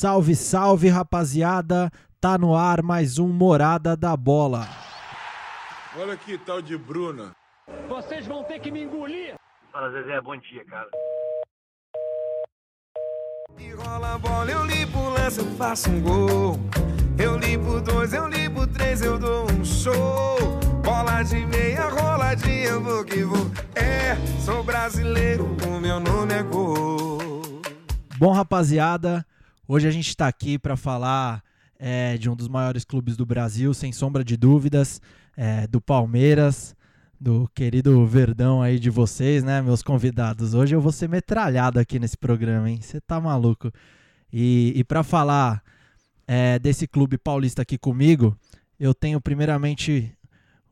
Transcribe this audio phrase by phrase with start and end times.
[0.00, 1.92] Salve, salve, rapaziada!
[2.18, 4.66] Tá no ar mais um Morada da Bola.
[5.94, 7.32] Olha que tal de Bruna.
[7.86, 9.34] Vocês vão ter que me engolir.
[9.70, 10.88] Fala, Zezé, bom dia, cara.
[13.58, 16.58] E rola a bola, eu limpo o lance, eu faço um gol.
[17.22, 20.38] Eu limpo dois, eu limpo três, eu dou um show.
[20.82, 23.50] Bola de meia, roladinha, eu vou que vou.
[23.74, 27.18] É, sou brasileiro, o meu nome é gol.
[28.16, 29.26] Bom, rapaziada,
[29.70, 31.44] hoje a gente tá aqui para falar
[31.78, 35.00] é, de um dos maiores clubes do Brasil, sem sombra de dúvidas,
[35.36, 36.74] é, do Palmeiras,
[37.20, 40.54] do querido Verdão aí de vocês, né, meus convidados.
[40.54, 42.80] Hoje eu vou ser metralhado aqui nesse programa, hein?
[42.80, 43.70] Você tá maluco.
[44.32, 45.62] E, e para falar
[46.26, 48.36] é, desse clube paulista aqui comigo,
[48.78, 50.12] eu tenho primeiramente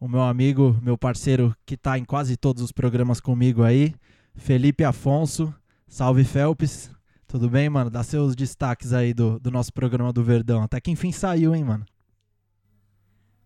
[0.00, 3.94] o meu amigo, meu parceiro que tá em quase todos os programas comigo aí,
[4.34, 5.54] Felipe Afonso.
[5.86, 6.97] Salve, Felps.
[7.28, 7.90] Tudo bem, mano?
[7.90, 10.62] Dá seus destaques aí do, do nosso programa do Verdão.
[10.62, 11.84] Até que enfim saiu, hein, mano?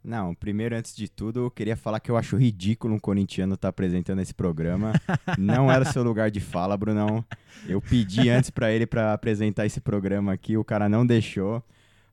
[0.04, 3.66] Não, primeiro, antes de tudo, eu queria falar que eu acho ridículo um corintiano estar
[3.66, 4.92] tá apresentando esse programa.
[5.36, 7.24] Não era seu lugar de fala, Brunão.
[7.66, 11.62] Eu pedi antes para ele para apresentar esse programa aqui, o cara não deixou.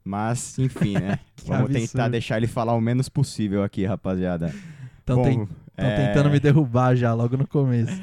[0.04, 1.20] Mas, enfim, né?
[1.46, 1.88] Vamos absurdo.
[1.88, 4.54] tentar deixar ele falar o menos possível aqui, rapaziada.
[5.00, 8.00] Estão Bom, é, tentando me derrubar já, logo no começo.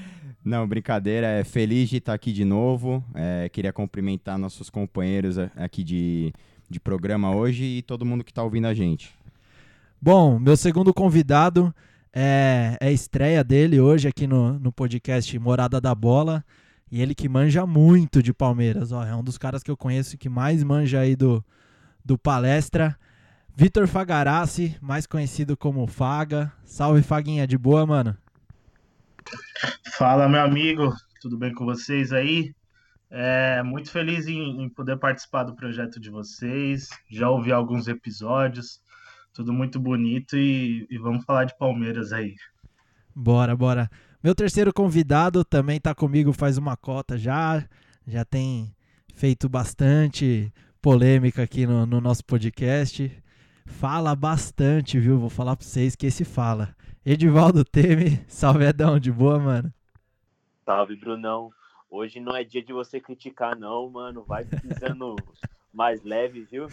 [0.46, 1.26] Não, brincadeira.
[1.26, 3.02] É feliz de estar aqui de novo.
[3.16, 6.32] É, queria cumprimentar nossos companheiros aqui de,
[6.70, 9.12] de programa hoje e todo mundo que está ouvindo a gente.
[10.00, 11.74] Bom, meu segundo convidado
[12.12, 16.44] é, é a estreia dele hoje aqui no, no podcast Morada da Bola.
[16.92, 18.92] E ele que manja muito de Palmeiras.
[18.92, 21.44] Ó, é um dos caras que eu conheço que mais manja aí do,
[22.04, 22.96] do palestra.
[23.52, 26.52] Vitor Fagarassi, mais conhecido como Faga.
[26.64, 28.16] Salve, Faguinha, de boa, mano?
[29.96, 32.54] Fala, meu amigo, tudo bem com vocês aí?
[33.10, 36.88] É, muito feliz em, em poder participar do projeto de vocês.
[37.10, 38.80] Já ouvi alguns episódios,
[39.32, 42.34] tudo muito bonito e, e vamos falar de Palmeiras aí.
[43.14, 43.90] Bora, bora.
[44.22, 47.64] Meu terceiro convidado também tá comigo faz uma cota já.
[48.06, 48.74] Já tem
[49.14, 53.10] feito bastante polêmica aqui no, no nosso podcast.
[53.64, 55.18] Fala bastante, viu?
[55.18, 56.74] Vou falar pra vocês que esse fala.
[57.08, 59.72] Edivaldo Teme, salve Edão, de boa, mano.
[60.64, 61.52] Salve, Brunão.
[61.88, 64.24] Hoje não é dia de você criticar, não, mano.
[64.24, 65.14] Vai pisando
[65.72, 66.66] mais leve, viu?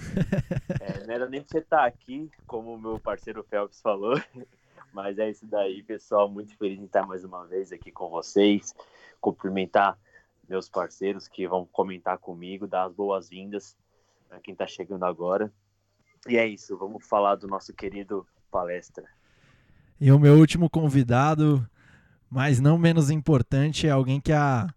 [0.82, 4.20] É, não era nem pra você estar aqui, como o meu parceiro Phelps falou.
[4.92, 6.28] Mas é isso daí, pessoal.
[6.28, 8.74] Muito feliz em estar mais uma vez aqui com vocês.
[9.22, 10.00] Cumprimentar
[10.50, 13.78] meus parceiros que vão comentar comigo, dar as boas-vindas
[14.28, 15.54] para quem tá chegando agora.
[16.28, 19.06] E é isso, vamos falar do nosso querido palestra.
[20.00, 21.66] E o meu último convidado,
[22.30, 24.68] mas não menos importante, é alguém que a,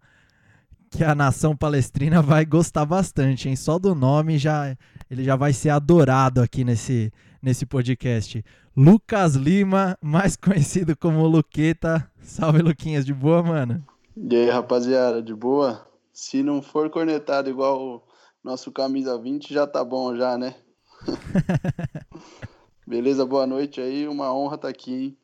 [0.89, 3.55] que a nação palestrina vai gostar bastante, hein?
[3.55, 4.75] Só do nome já
[5.09, 7.11] ele já vai ser adorado aqui nesse,
[7.41, 8.43] nesse podcast.
[8.75, 12.09] Lucas Lima, mais conhecido como Luqueta.
[12.21, 13.83] Salve, Luquinhas, de boa, mano?
[14.15, 15.87] E aí, rapaziada, de boa?
[16.11, 18.03] Se não for cornetado igual o
[18.43, 20.55] nosso camisa 20, já tá bom já, né?
[22.87, 25.17] Beleza, boa noite aí, uma honra estar aqui, hein?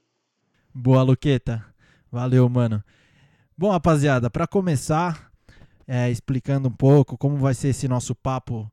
[0.75, 1.65] Boa, Luqueta.
[2.11, 2.83] Valeu, mano.
[3.57, 5.31] Bom, rapaziada, para começar,
[5.87, 8.69] é, explicando um pouco como vai ser esse nosso papo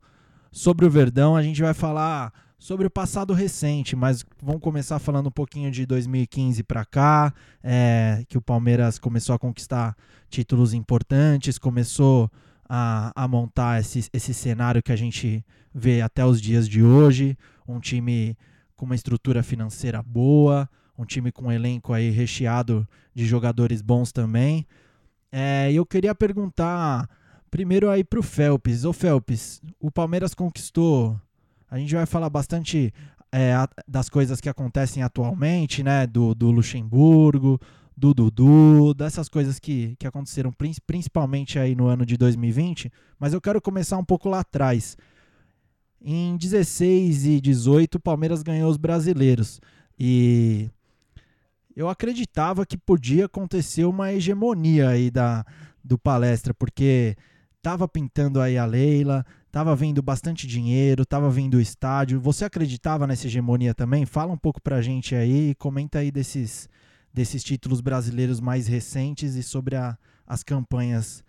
[0.50, 5.28] sobre o Verdão, a gente vai falar sobre o passado recente, mas vamos começar falando
[5.28, 9.96] um pouquinho de 2015 para cá, é, que o Palmeiras começou a conquistar
[10.28, 12.28] títulos importantes, começou
[12.68, 17.38] a, a montar esse, esse cenário que a gente vê até os dias de hoje,
[17.68, 18.36] um time
[18.80, 24.10] com uma estrutura financeira boa, um time com um elenco aí recheado de jogadores bons
[24.10, 24.66] também.
[25.30, 27.06] É, eu queria perguntar
[27.50, 28.86] primeiro aí pro Felps.
[28.86, 31.20] Ô Felps, o Palmeiras conquistou.
[31.70, 32.90] A gente vai falar bastante
[33.30, 33.52] é,
[33.86, 36.06] das coisas que acontecem atualmente, né?
[36.06, 37.60] Do, do Luxemburgo,
[37.94, 42.90] do Dudu, dessas coisas que, que aconteceram prin- principalmente aí no ano de 2020.
[43.18, 44.96] Mas eu quero começar um pouco lá atrás.
[46.02, 49.60] Em 16 e 18, o Palmeiras ganhou os brasileiros.
[49.98, 50.70] E
[51.76, 55.44] eu acreditava que podia acontecer uma hegemonia aí da,
[55.84, 57.16] do palestra, porque
[57.62, 62.18] tava pintando aí a Leila, tava vindo bastante dinheiro, tava vindo o estádio.
[62.20, 64.06] Você acreditava nessa hegemonia também?
[64.06, 66.66] Fala um pouco pra gente aí, comenta aí desses,
[67.12, 71.22] desses títulos brasileiros mais recentes e sobre a- as campanhas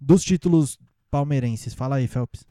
[0.00, 0.78] dos títulos
[1.10, 1.74] palmeirenses.
[1.74, 2.44] Fala aí, Phelps.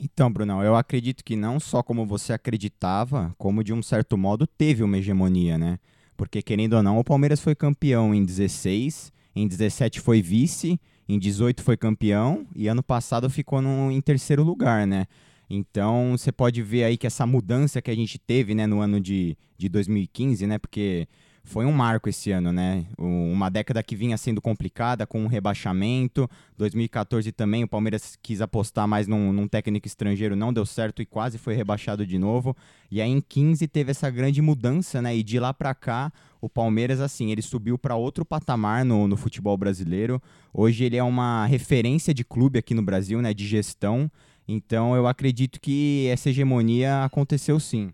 [0.00, 4.46] Então, Brunão, eu acredito que não só como você acreditava, como de um certo modo
[4.46, 5.78] teve uma hegemonia, né?
[6.16, 11.18] Porque, querendo ou não, o Palmeiras foi campeão em 16, em 17 foi vice, em
[11.18, 15.06] 18 foi campeão e ano passado ficou no, em terceiro lugar, né?
[15.50, 19.00] Então você pode ver aí que essa mudança que a gente teve né, no ano
[19.00, 20.58] de, de 2015, né?
[20.58, 21.08] Porque
[21.48, 22.84] foi um marco esse ano, né?
[22.98, 26.28] Uma década que vinha sendo complicada com um rebaixamento.
[26.58, 31.06] 2014 também o Palmeiras quis apostar mais num, num, técnico estrangeiro, não deu certo e
[31.06, 32.54] quase foi rebaixado de novo.
[32.90, 35.16] E aí em 15 teve essa grande mudança, né?
[35.16, 39.16] E de lá para cá o Palmeiras assim ele subiu para outro patamar no, no
[39.16, 40.22] futebol brasileiro.
[40.52, 43.32] Hoje ele é uma referência de clube aqui no Brasil, né?
[43.32, 44.10] De gestão.
[44.46, 47.90] Então eu acredito que essa hegemonia aconteceu sim.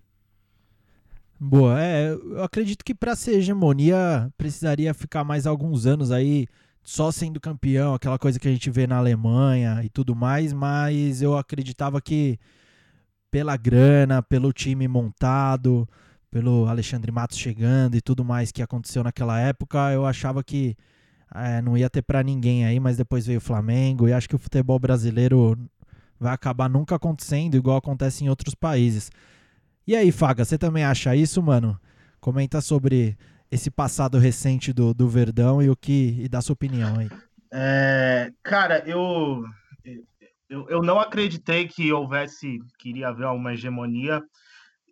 [1.38, 6.46] Boa, é, eu acredito que para ser hegemonia precisaria ficar mais alguns anos aí
[6.82, 11.22] só sendo campeão, aquela coisa que a gente vê na Alemanha e tudo mais, mas
[11.22, 12.38] eu acreditava que
[13.30, 15.88] pela grana, pelo time montado,
[16.30, 20.76] pelo Alexandre Matos chegando e tudo mais que aconteceu naquela época, eu achava que
[21.34, 24.36] é, não ia ter para ninguém aí, mas depois veio o Flamengo e acho que
[24.36, 25.58] o futebol brasileiro
[26.18, 29.10] vai acabar nunca acontecendo igual acontece em outros países.
[29.86, 31.78] E aí, Faga, você também acha isso, mano?
[32.20, 33.16] Comenta sobre
[33.50, 37.10] esse passado recente do, do Verdão e o que e dá sua opinião aí.
[37.52, 39.44] É, cara, eu,
[40.48, 44.22] eu, eu não acreditei que houvesse, que iria haver uma hegemonia,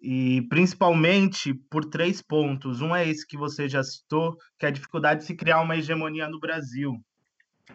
[0.02, 2.80] e principalmente por três pontos.
[2.80, 5.76] Um é esse que você já citou, que é a dificuldade de se criar uma
[5.76, 7.00] hegemonia no Brasil.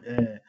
[0.04, 0.42] É,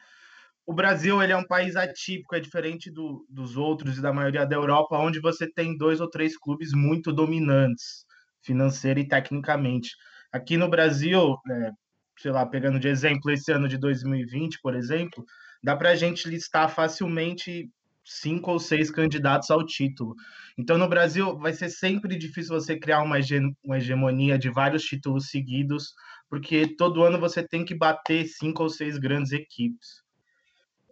[0.69, 4.45] o Brasil ele é um país atípico, é diferente do, dos outros e da maioria
[4.45, 8.05] da Europa, onde você tem dois ou três clubes muito dominantes,
[8.43, 9.95] financeira e tecnicamente.
[10.31, 11.71] Aqui no Brasil, é,
[12.19, 15.25] sei lá, pegando de exemplo esse ano de 2020, por exemplo,
[15.63, 17.67] dá para a gente listar facilmente
[18.05, 20.13] cinco ou seis candidatos ao título.
[20.55, 23.17] Então, no Brasil, vai ser sempre difícil você criar uma,
[23.63, 25.95] uma hegemonia de vários títulos seguidos,
[26.29, 30.07] porque todo ano você tem que bater cinco ou seis grandes equipes.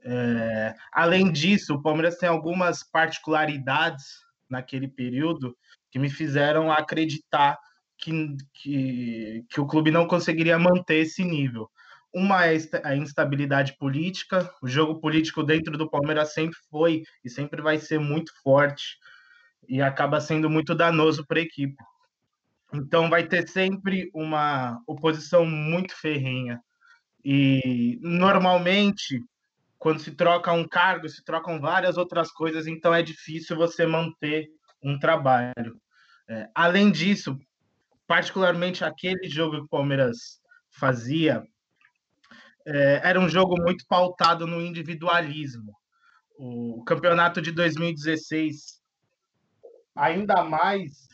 [0.10, 4.06] É, além disso, o Palmeiras tem algumas particularidades
[4.50, 5.54] naquele período
[5.92, 7.60] que me fizeram acreditar
[7.98, 11.70] que, que, que o clube não conseguiria manter esse nível.
[12.14, 17.62] Uma é a instabilidade política, o jogo político dentro do Palmeiras sempre foi e sempre
[17.62, 18.98] vai ser muito forte
[19.68, 21.76] e acaba sendo muito danoso para a equipe.
[22.74, 26.62] Então vai ter sempre uma oposição muito ferrenha.
[27.26, 29.22] E normalmente
[29.78, 34.48] quando se troca um cargo, se trocam várias outras coisas, então é difícil você manter
[34.84, 35.80] um trabalho.
[36.30, 37.38] É, além disso,
[38.08, 40.42] particularmente aquele jogo que o Palmeiras
[40.72, 41.44] fazia,
[42.66, 45.74] é, era um jogo muito pautado no individualismo.
[46.38, 48.82] O campeonato de 2016,
[49.96, 51.08] ainda mais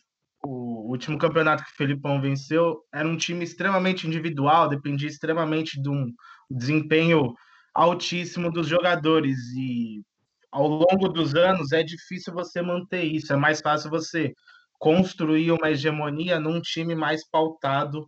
[0.44, 5.90] o último campeonato que o Felipão venceu, era um time extremamente individual, dependia extremamente de
[5.90, 6.12] um
[6.52, 7.34] desempenho
[7.74, 10.04] altíssimo dos jogadores e
[10.52, 14.34] ao longo dos anos é difícil você manter isso, é mais fácil você
[14.78, 18.08] construir uma hegemonia num time mais pautado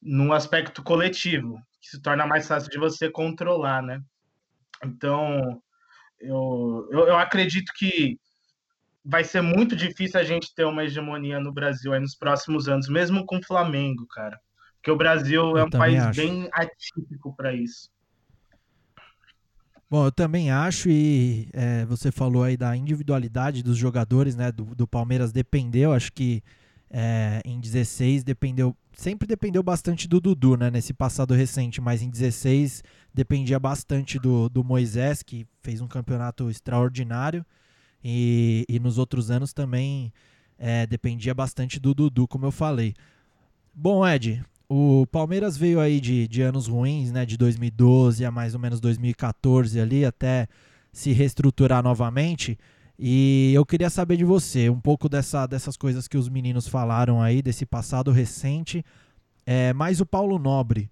[0.00, 4.00] num aspecto coletivo, que se torna mais fácil de você controlar, né?
[4.84, 5.60] Então,
[6.20, 8.18] eu, eu, eu acredito que
[9.04, 12.88] vai ser muito difícil a gente ter uma hegemonia no Brasil aí nos próximos anos,
[12.88, 14.38] mesmo com o Flamengo, cara.
[14.76, 16.20] Porque o Brasil eu é um país acho.
[16.20, 17.88] bem atípico para isso.
[19.92, 24.50] Bom, eu também acho, e é, você falou aí da individualidade dos jogadores, né?
[24.50, 26.42] Do, do Palmeiras dependeu, acho que
[26.90, 30.70] é, em 16 dependeu, sempre dependeu bastante do Dudu, né?
[30.70, 36.48] Nesse passado recente, mas em 16 dependia bastante do, do Moisés, que fez um campeonato
[36.48, 37.44] extraordinário,
[38.02, 40.10] e, e nos outros anos também
[40.58, 42.94] é, dependia bastante do Dudu, como eu falei.
[43.74, 44.42] Bom, Ed,
[44.74, 47.26] o Palmeiras veio aí de, de anos ruins, né?
[47.26, 50.48] De 2012 a mais ou menos 2014 ali, até
[50.90, 52.58] se reestruturar novamente.
[52.98, 57.20] E eu queria saber de você um pouco dessa, dessas coisas que os meninos falaram
[57.20, 58.82] aí, desse passado recente.
[59.44, 60.90] É, mas o Paulo Nobre,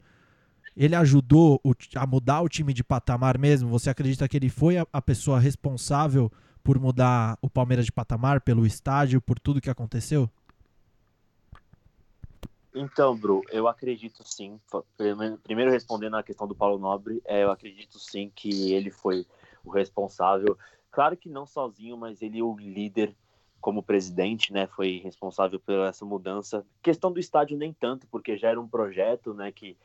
[0.77, 3.71] ele ajudou o, a mudar o time de patamar mesmo?
[3.71, 6.31] Você acredita que ele foi a, a pessoa responsável
[6.63, 10.29] por mudar o Palmeiras de patamar, pelo estádio, por tudo que aconteceu?
[12.75, 14.61] Então, Bru, eu acredito sim.
[15.43, 19.27] Primeiro respondendo à questão do Paulo Nobre, é, eu acredito sim que ele foi
[19.65, 20.57] o responsável.
[20.91, 23.15] Claro que não sozinho, mas ele o líder
[23.61, 24.67] como presidente, né?
[24.69, 26.65] Foi responsável pela essa mudança.
[26.81, 29.51] Questão do estádio nem tanto, porque já era um projeto, né?
[29.51, 29.77] Que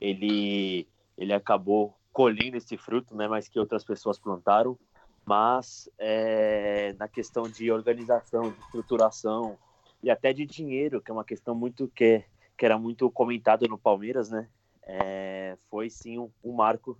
[0.00, 3.28] ele ele acabou colhendo esse fruto, né?
[3.28, 4.76] Mas que outras pessoas plantaram.
[5.24, 9.56] Mas é, na questão de organização, de estruturação,
[10.02, 12.24] e até de dinheiro, que é uma questão muito que,
[12.62, 14.48] que era muito comentada no Palmeiras, né?
[14.84, 16.96] É, foi sim um, um, marco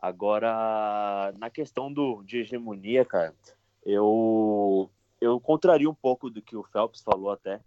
[0.00, 3.34] Agora, na questão do, de hegemonia, cara,
[3.84, 4.88] eu,
[5.20, 7.60] eu contraria um pouco do que o Phelps falou até.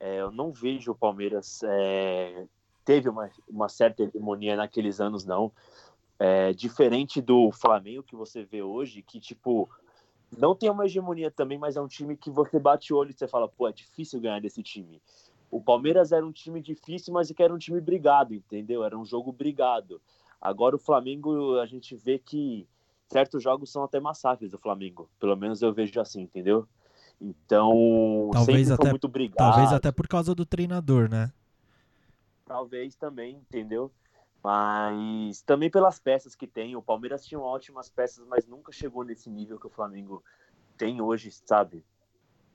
[0.00, 2.46] É, eu não vejo o Palmeiras é,
[2.82, 5.52] teve uma, uma certa hegemonia naqueles anos, não.
[6.18, 9.68] É, diferente do Flamengo que você vê hoje, que, tipo,
[10.34, 13.12] não tem uma hegemonia também, mas é um time que você bate o olho e
[13.12, 15.02] você fala, pô, é difícil ganhar desse time.
[15.54, 18.82] O Palmeiras era um time difícil, mas que era um time brigado, entendeu?
[18.82, 20.02] Era um jogo brigado.
[20.40, 22.66] Agora o Flamengo, a gente vê que
[23.06, 25.08] certos jogos são até massacres do Flamengo.
[25.20, 26.66] Pelo menos eu vejo assim, entendeu?
[27.20, 29.36] Então, talvez até, muito brigado.
[29.36, 31.32] Talvez até por causa do treinador, né?
[32.44, 33.92] Talvez também, entendeu?
[34.42, 36.74] Mas também pelas peças que tem.
[36.74, 40.20] O Palmeiras tinha ótimas peças, mas nunca chegou nesse nível que o Flamengo
[40.76, 41.84] tem hoje, sabe?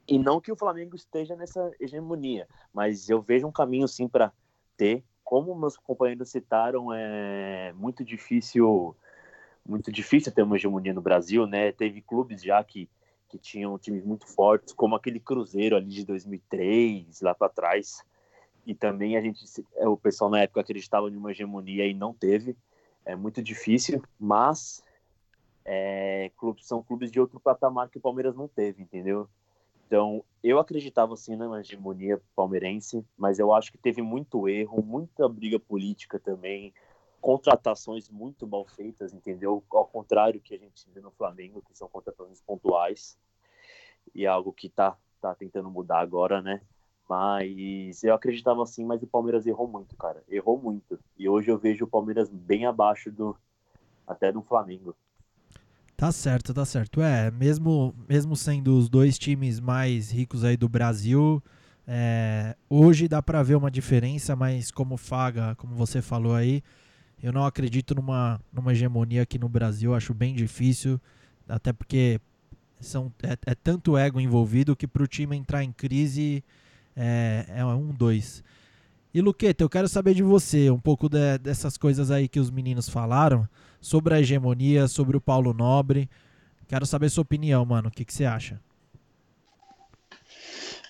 [0.10, 4.32] E não que o Flamengo esteja nessa hegemonia, mas eu vejo um caminho sim para
[4.76, 5.04] ter.
[5.24, 8.96] Como meus companheiros citaram, é muito difícil,
[9.66, 11.72] muito difícil ter uma hegemonia no Brasil, né?
[11.72, 12.90] Teve clubes já que
[13.30, 18.04] que tinham times muito fortes, como aquele Cruzeiro ali de 2003, lá para trás
[18.70, 19.44] e também a gente,
[19.78, 22.56] é, o pessoal na época acreditava em uma hegemonia e não teve.
[23.04, 24.84] É muito difícil, mas
[25.66, 29.28] é, clubes, são clubes de outro patamar que o Palmeiras não teve, entendeu?
[29.90, 35.28] Então, eu acreditava sim na hegemonia palmeirense, mas eu acho que teve muito erro, muita
[35.28, 36.72] briga política também,
[37.20, 39.64] contratações muito mal feitas, entendeu?
[39.72, 43.18] Ao contrário que a gente vê no Flamengo, que são contratações pontuais,
[44.14, 46.62] e é algo que tá, tá tentando mudar agora, né?
[47.10, 50.24] Mas eu acreditava assim, mas o Palmeiras errou muito, cara.
[50.30, 51.00] Errou muito.
[51.18, 53.36] E hoje eu vejo o Palmeiras bem abaixo do
[54.06, 54.96] até do Flamengo.
[56.00, 57.02] Tá certo, tá certo.
[57.02, 61.44] É, mesmo, mesmo sendo os dois times mais ricos aí do Brasil,
[61.86, 66.64] é, hoje dá para ver uma diferença, mas como Faga, como você falou aí,
[67.22, 71.02] eu não acredito numa, numa hegemonia aqui no Brasil, acho bem difícil,
[71.50, 72.22] até porque
[72.80, 76.42] são, é, é tanto ego envolvido que para o time entrar em crise
[76.96, 78.42] é, é um, dois.
[79.12, 82.52] E Luqueta, eu quero saber de você um pouco de, dessas coisas aí que os
[82.52, 83.50] meninos falaram
[83.82, 86.08] sobre a hegemonia, sobre o Paulo Nobre.
[86.68, 87.88] Quero saber sua opinião, mano.
[87.88, 88.62] O que, que você acha?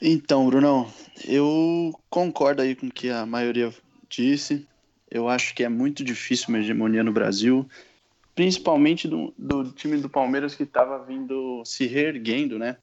[0.02, 0.92] Então, Brunão,
[1.26, 3.74] eu concordo aí com o que a maioria
[4.10, 4.68] disse.
[5.10, 7.68] Eu acho que é muito difícil uma hegemonia no Brasil,
[8.36, 12.76] principalmente do, do time do Palmeiras que estava vindo se reerguendo, né?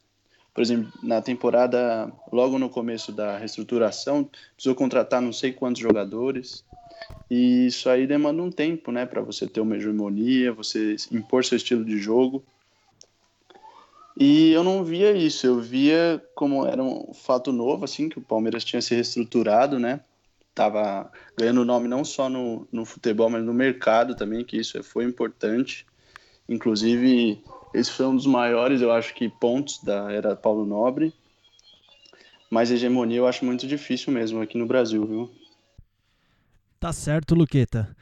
[0.57, 6.65] Por exemplo, na temporada, logo no começo da reestruturação, precisou contratar não sei quantos jogadores.
[7.31, 11.57] E isso aí demanda um tempo, né, para você ter uma hegemonia, você impor seu
[11.59, 12.43] estilo de jogo.
[14.19, 18.23] E eu não via isso, eu via como era um fato novo, assim, que o
[18.23, 20.01] Palmeiras tinha se reestruturado, né?
[20.55, 25.05] Tava ganhando nome não só no, no futebol, mas no mercado também, que isso foi
[25.05, 25.85] importante.
[26.49, 27.45] Inclusive,
[27.77, 31.13] esse foi um dos maiores, eu acho que, pontos da era Paulo Nobre.
[32.51, 35.31] Mas hegemonia eu acho muito difícil mesmo aqui no Brasil, viu?
[36.81, 37.95] Tá certo, Luqueta.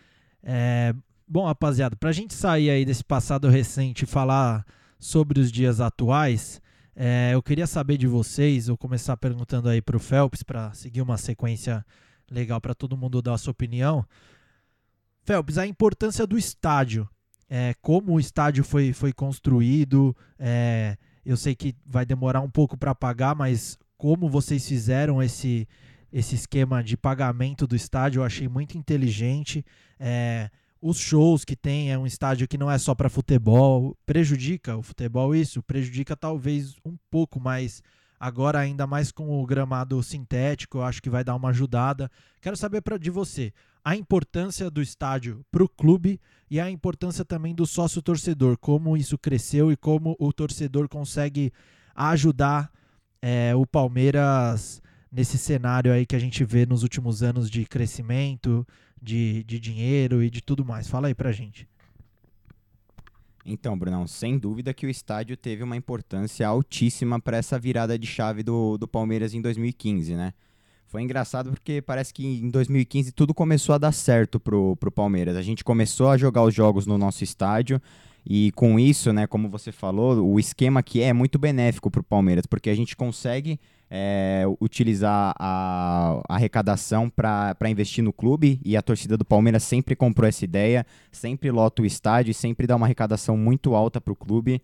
[0.45, 0.95] É...
[1.27, 4.65] Bom, rapaziada, pra gente sair aí desse passado recente e falar
[4.97, 6.63] sobre os dias atuais,
[6.95, 7.31] é...
[7.35, 11.85] eu queria saber de vocês, vou começar perguntando aí pro Phelps para seguir uma sequência
[12.31, 14.07] legal para todo mundo dar a sua opinião.
[15.25, 17.09] Phelps, a importância do estádio
[17.49, 20.17] é, como o estádio foi, foi construído.
[20.39, 25.69] É, eu sei que vai demorar um pouco para pagar, mas como vocês fizeram esse,
[26.13, 29.65] esse esquema de pagamento do estádio, eu achei muito inteligente.
[29.99, 34.77] É, os shows que tem, é um estádio que não é só para futebol, prejudica
[34.77, 37.83] o futebol isso, prejudica talvez um pouco mais
[38.19, 42.11] agora ainda mais com o gramado sintético, eu acho que vai dar uma ajudada.
[42.41, 43.53] Quero saber pra, de você
[43.85, 46.19] a importância do estádio para o clube
[46.51, 51.53] e a importância também do sócio torcedor, como isso cresceu e como o torcedor consegue
[51.95, 52.73] ajudar
[53.21, 58.67] é, o Palmeiras nesse cenário aí que a gente vê nos últimos anos de crescimento,
[59.01, 60.89] de, de dinheiro e de tudo mais.
[60.89, 61.69] Fala aí pra gente.
[63.45, 68.07] Então, Brunão, sem dúvida que o estádio teve uma importância altíssima para essa virada de
[68.07, 70.33] chave do, do Palmeiras em 2015, né?
[70.87, 75.37] Foi engraçado porque parece que em 2015 tudo começou a dar certo pro, pro Palmeiras.
[75.37, 77.83] A gente começou a jogar os jogos no nosso estádio
[78.27, 82.47] e com isso, né, como você falou, o esquema aqui é muito benéfico pro Palmeiras,
[82.47, 88.83] porque a gente consegue é, utilizar a, a arrecadação para investir no clube e a
[88.83, 92.87] torcida do Palmeiras sempre comprou essa ideia, sempre lota o estádio e sempre dá uma
[92.87, 94.61] arrecadação muito alta para o clube.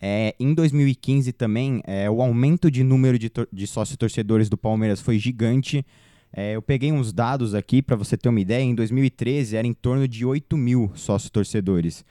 [0.00, 5.00] É, em 2015 também, é, o aumento de número de, de sócios torcedores do Palmeiras
[5.00, 5.84] foi gigante.
[6.32, 8.62] É, eu peguei uns dados aqui para você ter uma ideia.
[8.62, 12.04] Em 2013 era em torno de 8 mil sócios torcedores.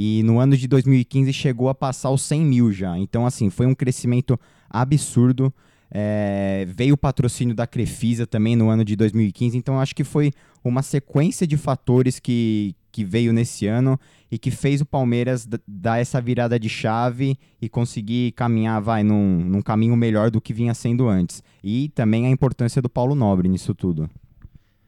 [0.00, 2.96] E no ano de 2015 chegou a passar os 100 mil já.
[2.96, 4.38] Então, assim, foi um crescimento
[4.70, 5.52] absurdo.
[5.90, 10.30] É, veio o patrocínio da Crefisa também no ano de 2015, então acho que foi
[10.62, 13.98] uma sequência de fatores que, que veio nesse ano
[14.30, 19.40] e que fez o Palmeiras dar essa virada de chave e conseguir caminhar, vai, num,
[19.40, 21.42] num caminho melhor do que vinha sendo antes.
[21.64, 24.08] E também a importância do Paulo Nobre nisso tudo.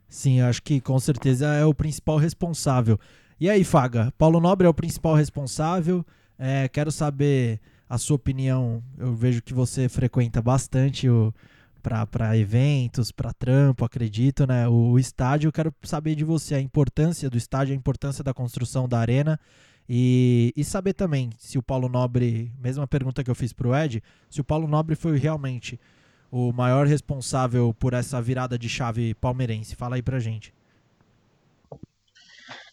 [0.09, 2.97] Sim, acho que com certeza é o principal responsável.
[3.41, 6.05] E aí, Faga, Paulo Nobre é o principal responsável.
[6.39, 8.83] É, quero saber a sua opinião.
[8.99, 11.33] Eu vejo que você frequenta bastante o
[11.83, 14.69] para eventos, para trampo, acredito, né?
[14.69, 18.35] O, o estádio, eu quero saber de você a importância do estádio, a importância da
[18.35, 19.41] construção da arena
[19.89, 23.75] e, e saber também se o Paulo Nobre, mesma pergunta que eu fiz para o
[23.75, 25.81] Ed, se o Paulo Nobre foi realmente
[26.31, 29.75] o maior responsável por essa virada de chave palmeirense.
[29.75, 30.53] Fala aí pra gente.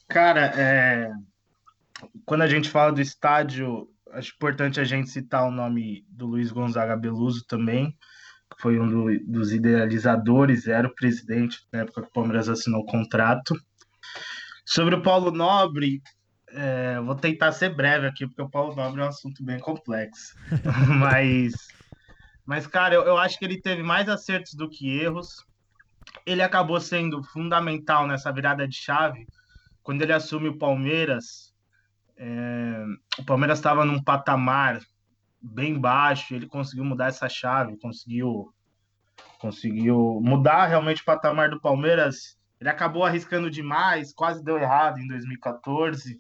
[0.08, 1.12] Cara, é...
[2.26, 6.52] quando a gente fala do estádio, acho importante a gente citar o nome do Luiz
[6.52, 7.96] Gonzaga Beluso também,
[8.56, 12.82] que foi um do, dos idealizadores, era o presidente na época que o Palmeiras assinou
[12.82, 13.56] o contrato.
[14.66, 16.02] Sobre o Paulo Nobre,
[16.50, 20.36] é, vou tentar ser breve aqui, porque o Paulo Nobre é um assunto bem complexo.
[21.00, 21.54] mas,
[22.46, 25.46] mas, cara, eu, eu acho que ele teve mais acertos do que erros.
[26.26, 29.28] Ele acabou sendo fundamental nessa virada de chave.
[29.88, 31.56] Quando ele assume o Palmeiras,
[32.18, 32.84] é,
[33.20, 34.82] o Palmeiras estava num patamar
[35.42, 38.54] bem baixo, ele conseguiu mudar essa chave, conseguiu
[39.40, 42.38] conseguiu mudar realmente o patamar do Palmeiras.
[42.60, 46.20] Ele acabou arriscando demais, quase deu errado em 2014.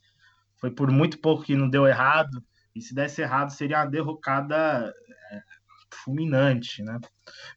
[0.61, 2.41] Foi por muito pouco que não deu errado.
[2.73, 4.93] E se desse errado, seria uma derrocada
[5.29, 5.41] é,
[6.05, 6.97] fulminante, né?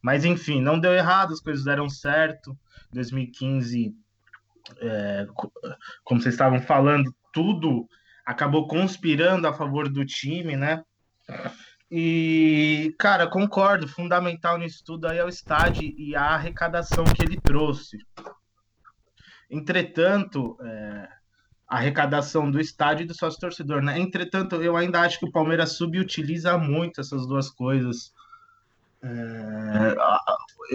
[0.02, 2.58] Mas enfim, não deu errado, as coisas deram certo.
[2.92, 3.94] 2015,
[4.80, 5.26] é,
[6.04, 7.86] como vocês estavam falando, tudo
[8.24, 10.82] acabou conspirando a favor do time, né?
[11.90, 17.40] E, cara, concordo, fundamental nisso tudo aí é o estádio e a arrecadação que ele
[17.40, 17.98] trouxe.
[19.50, 21.08] Entretanto, é,
[21.68, 23.98] a arrecadação do estádio e do sócio torcedor, né?
[23.98, 28.12] Entretanto, eu ainda acho que o Palmeiras subutiliza muito essas duas coisas.
[29.02, 29.94] É,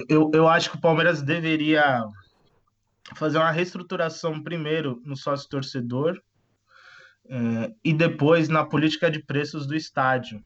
[0.10, 2.04] eu, eu acho que o Palmeiras deveria
[3.14, 6.20] fazer uma reestruturação primeiro no sócio torcedor
[7.28, 10.44] é, e depois na política de preços do estádio.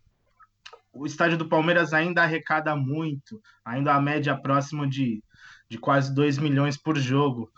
[0.91, 5.23] O estádio do Palmeiras ainda arrecada muito, ainda a média próxima de,
[5.69, 7.51] de quase 2 milhões por jogo.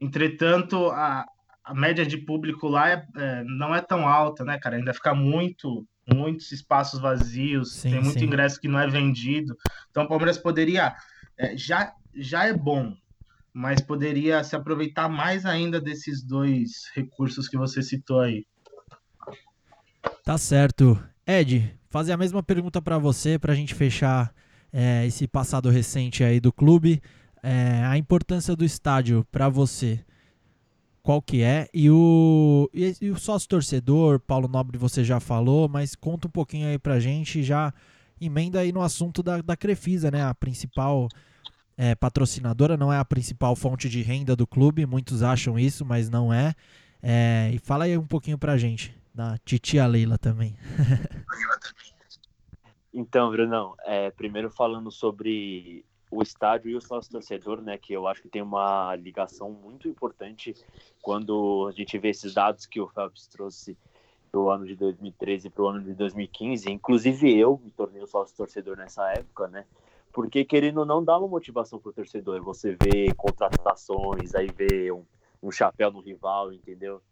[0.00, 1.24] Entretanto, a,
[1.64, 4.76] a média de público lá é, é, não é tão alta, né, cara?
[4.76, 8.26] Ainda fica muito, muitos espaços vazios, sim, tem muito sim.
[8.26, 9.56] ingresso que não é vendido.
[9.90, 10.94] Então o Palmeiras poderia.
[11.38, 12.96] É, já, já é bom,
[13.56, 18.44] mas poderia se aproveitar mais ainda desses dois recursos que você citou aí.
[20.22, 21.02] Tá certo.
[21.26, 24.30] Ed, fazer a mesma pergunta para você, para a gente fechar
[24.70, 27.00] é, esse passado recente aí do clube.
[27.42, 30.04] É, a importância do estádio para você,
[31.02, 31.66] qual que é?
[31.72, 36.30] E o, e, e o sócio torcedor, Paulo Nobre, você já falou, mas conta um
[36.30, 37.72] pouquinho aí pra gente, já
[38.20, 40.22] emenda aí no assunto da, da Crefisa, né?
[40.22, 41.08] A principal
[41.76, 46.08] é, patrocinadora, não é a principal fonte de renda do clube, muitos acham isso, mas
[46.08, 46.54] não é.
[47.02, 50.56] é e fala aí um pouquinho pra gente, da titia Leila também.
[52.92, 58.06] então, Brunão, é, primeiro falando sobre o estádio e o sócio torcedor, né, que eu
[58.06, 60.54] acho que tem uma ligação muito importante
[61.02, 63.76] quando a gente vê esses dados que o Phelps trouxe
[64.32, 66.70] do ano de 2013 para o ano de 2015.
[66.70, 69.64] Inclusive eu me tornei o sócio torcedor nessa época, né?
[70.16, 72.42] Porque querendo não dá uma motivação pro torcedor.
[72.42, 75.04] Você vê contratações, aí vê um,
[75.42, 77.02] um chapéu no rival, entendeu?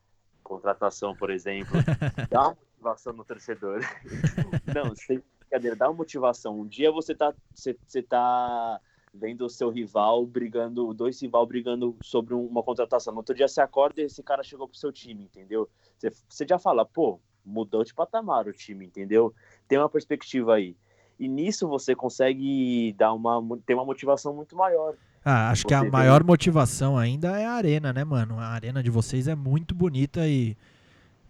[0.42, 1.74] Contratação, por exemplo,
[2.30, 3.80] dá uma motivação no torcedor.
[4.74, 6.58] não, sem brincadeira, dá uma motivação.
[6.58, 8.80] Um dia você tá, você, você tá
[9.12, 13.12] vendo o seu rival brigando, dois rival brigando sobre uma contratação.
[13.12, 15.68] No outro dia você acorda e esse cara chegou pro seu time, entendeu?
[15.98, 19.34] Você, você já fala, pô, mudou de patamar o time, entendeu?
[19.68, 20.74] Tem uma perspectiva aí.
[21.18, 24.94] E nisso você consegue dar uma, ter uma motivação muito maior.
[25.24, 28.38] Ah, acho que a maior motivação ainda é a arena, né, mano?
[28.38, 30.54] A arena de vocês é muito bonita e,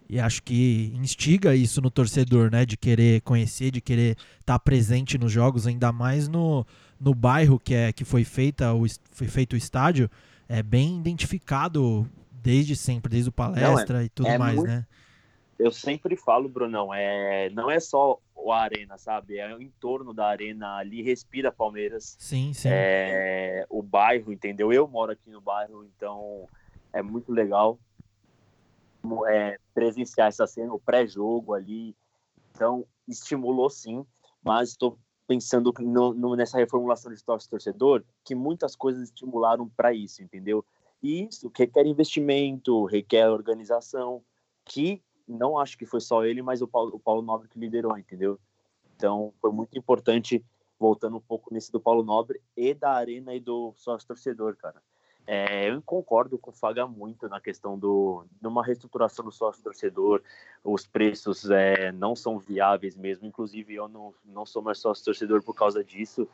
[0.09, 2.65] e acho que instiga isso no torcedor, né?
[2.65, 6.65] De querer conhecer, de querer estar tá presente nos jogos, ainda mais no,
[6.99, 10.09] no bairro que, é, que foi, feita, o, foi feito o estádio.
[10.49, 12.05] É bem identificado
[12.43, 14.67] desde sempre, desde o palestra Não, é, e tudo é mais, muito...
[14.67, 14.85] né?
[15.57, 18.19] Eu sempre falo, Brunão, é, não é só
[18.51, 19.37] a arena, sabe?
[19.37, 22.15] É o entorno da arena ali, respira Palmeiras.
[22.19, 22.69] Sim, sim.
[22.71, 24.71] É, o bairro, entendeu?
[24.73, 26.47] Eu moro aqui no bairro, então
[26.91, 27.79] é muito legal.
[29.29, 31.95] é, presenciar essa cena, o pré-jogo ali.
[32.51, 34.05] Então, estimulou sim,
[34.43, 40.21] mas estou pensando no, no, nessa reformulação de torcedor, que muitas coisas estimularam para isso,
[40.21, 40.63] entendeu?
[41.01, 44.23] E isso requer investimento, requer organização,
[44.63, 47.97] que não acho que foi só ele, mas o Paulo, o Paulo Nobre que liderou,
[47.97, 48.39] entendeu?
[48.95, 50.43] Então, foi muito importante,
[50.79, 54.81] voltando um pouco nesse do Paulo Nobre e da Arena e do sócio torcedor, cara.
[55.27, 60.21] É, eu concordo com o Faga muito na questão do numa reestruturação do sócio torcedor,
[60.63, 63.25] os preços é, não são viáveis mesmo.
[63.25, 66.27] Inclusive, eu não, não sou mais sócio torcedor por causa disso.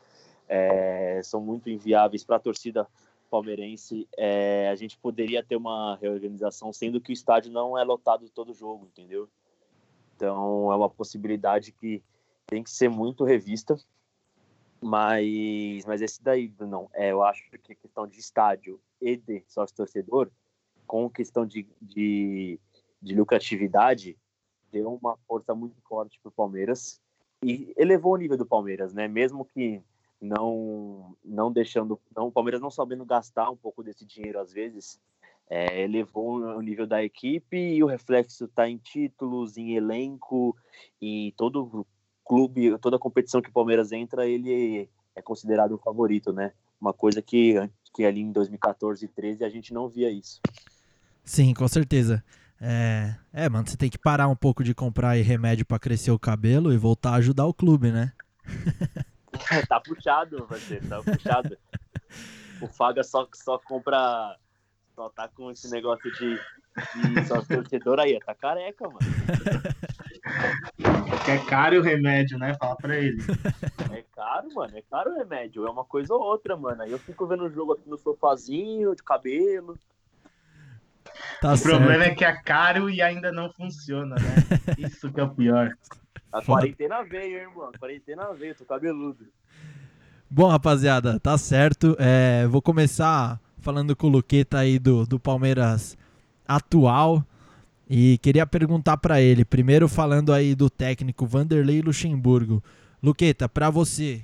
[0.46, 2.86] É, são muito inviáveis para a torcida
[3.32, 4.06] palmeirense.
[4.14, 8.52] É, a gente poderia ter uma reorganização, sendo que o estádio não é lotado todo
[8.52, 9.26] jogo, entendeu?
[10.14, 12.02] Então, é uma possibilidade que
[12.46, 13.74] tem que ser muito revista.
[14.82, 16.90] Mas, mas esse daí, não.
[16.92, 20.30] É, eu acho que questão de estádio e de sócio-torcedor,
[20.86, 22.60] com questão de, de,
[23.00, 24.18] de lucratividade,
[24.70, 27.00] deu uma força muito forte para o Palmeiras
[27.42, 29.08] e elevou o nível do Palmeiras, né?
[29.08, 29.80] Mesmo que
[30.22, 35.00] não não deixando, não, o Palmeiras não sabendo gastar um pouco desse dinheiro às vezes,
[35.50, 40.56] é, elevou o nível da equipe e o reflexo está em títulos, em elenco
[41.00, 41.86] e todo
[42.24, 46.52] clube, toda competição que o Palmeiras entra, ele é considerado o favorito, né?
[46.80, 47.54] Uma coisa que,
[47.92, 50.40] que ali em 2014 e 13 a gente não via isso.
[51.24, 52.24] Sim, com certeza.
[52.60, 56.18] É, é, mano, você tem que parar um pouco de comprar remédio para crescer o
[56.18, 58.12] cabelo e voltar a ajudar o clube, né?
[59.68, 61.58] tá puxado, você, tá puxado.
[62.60, 64.36] O Faga só, só compra.
[64.94, 68.98] Só tá com esse negócio de, de só torcedor aí, tá careca, mano.
[71.24, 72.54] Que é caro o remédio, né?
[72.54, 73.22] Fala pra ele.
[73.90, 74.76] É caro, mano.
[74.76, 75.66] É caro o remédio.
[75.66, 76.82] É uma coisa ou outra, mano.
[76.82, 79.78] Aí eu fico vendo o jogo aqui no sofazinho, de cabelo.
[81.42, 81.76] Tá o certo.
[81.76, 84.76] problema é que é caro e ainda não funciona, né?
[84.78, 85.72] Isso que é o pior.
[86.32, 87.72] A quarentena veio, hein, mano?
[87.74, 89.26] A quarentena veio, tô cabeludo.
[90.30, 91.96] Bom, rapaziada, tá certo.
[91.98, 95.98] É, vou começar falando com o Luqueta aí do, do Palmeiras
[96.46, 97.26] atual.
[97.90, 102.62] E queria perguntar para ele, primeiro falando aí do técnico Vanderlei Luxemburgo.
[103.02, 104.22] Luqueta, para você,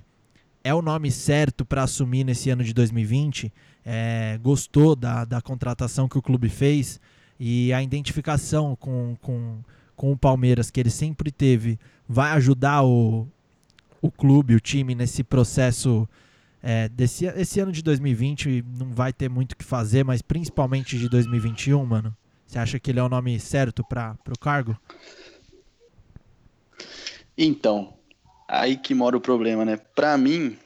[0.62, 3.52] é o nome certo para assumir nesse ano de 2020?
[3.90, 7.00] É, gostou da, da contratação que o clube fez
[7.40, 9.60] e a identificação com, com,
[9.96, 13.26] com o Palmeiras que ele sempre teve vai ajudar o,
[14.02, 16.06] o clube, o time nesse processo
[16.62, 20.98] é, desse esse ano de 2020 não vai ter muito o que fazer, mas principalmente
[20.98, 22.14] de 2021, mano.
[22.46, 24.76] Você acha que ele é o nome certo para o cargo?
[27.36, 27.94] Então,
[28.48, 29.76] aí que mora o problema, né?
[29.76, 30.58] Para mim,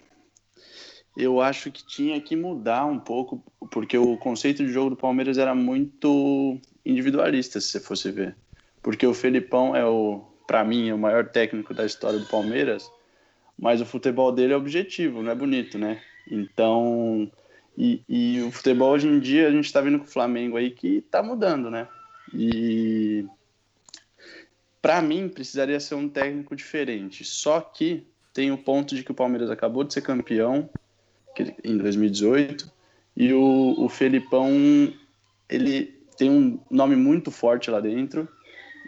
[1.17, 5.39] eu acho que tinha que mudar um pouco, porque o conceito de jogo do Palmeiras
[5.39, 8.37] era muito individualista, se você fosse ver.
[8.83, 12.91] Porque o Felipão é o, para mim, é o maior técnico da história do Palmeiras,
[13.59, 16.01] mas o futebol dele é objetivo, não é bonito, né?
[16.31, 17.31] Então,
[17.77, 20.71] e, e o futebol hoje em dia, a gente está vendo com o Flamengo aí
[20.71, 21.87] que está mudando, né?
[22.33, 23.27] E
[24.81, 27.25] para mim precisaria ser um técnico diferente.
[27.25, 30.69] Só que tem o ponto de que o Palmeiras acabou de ser campeão
[31.65, 32.71] em 2018
[33.17, 34.51] e o, o Felipão
[35.49, 38.29] ele tem um nome muito forte lá dentro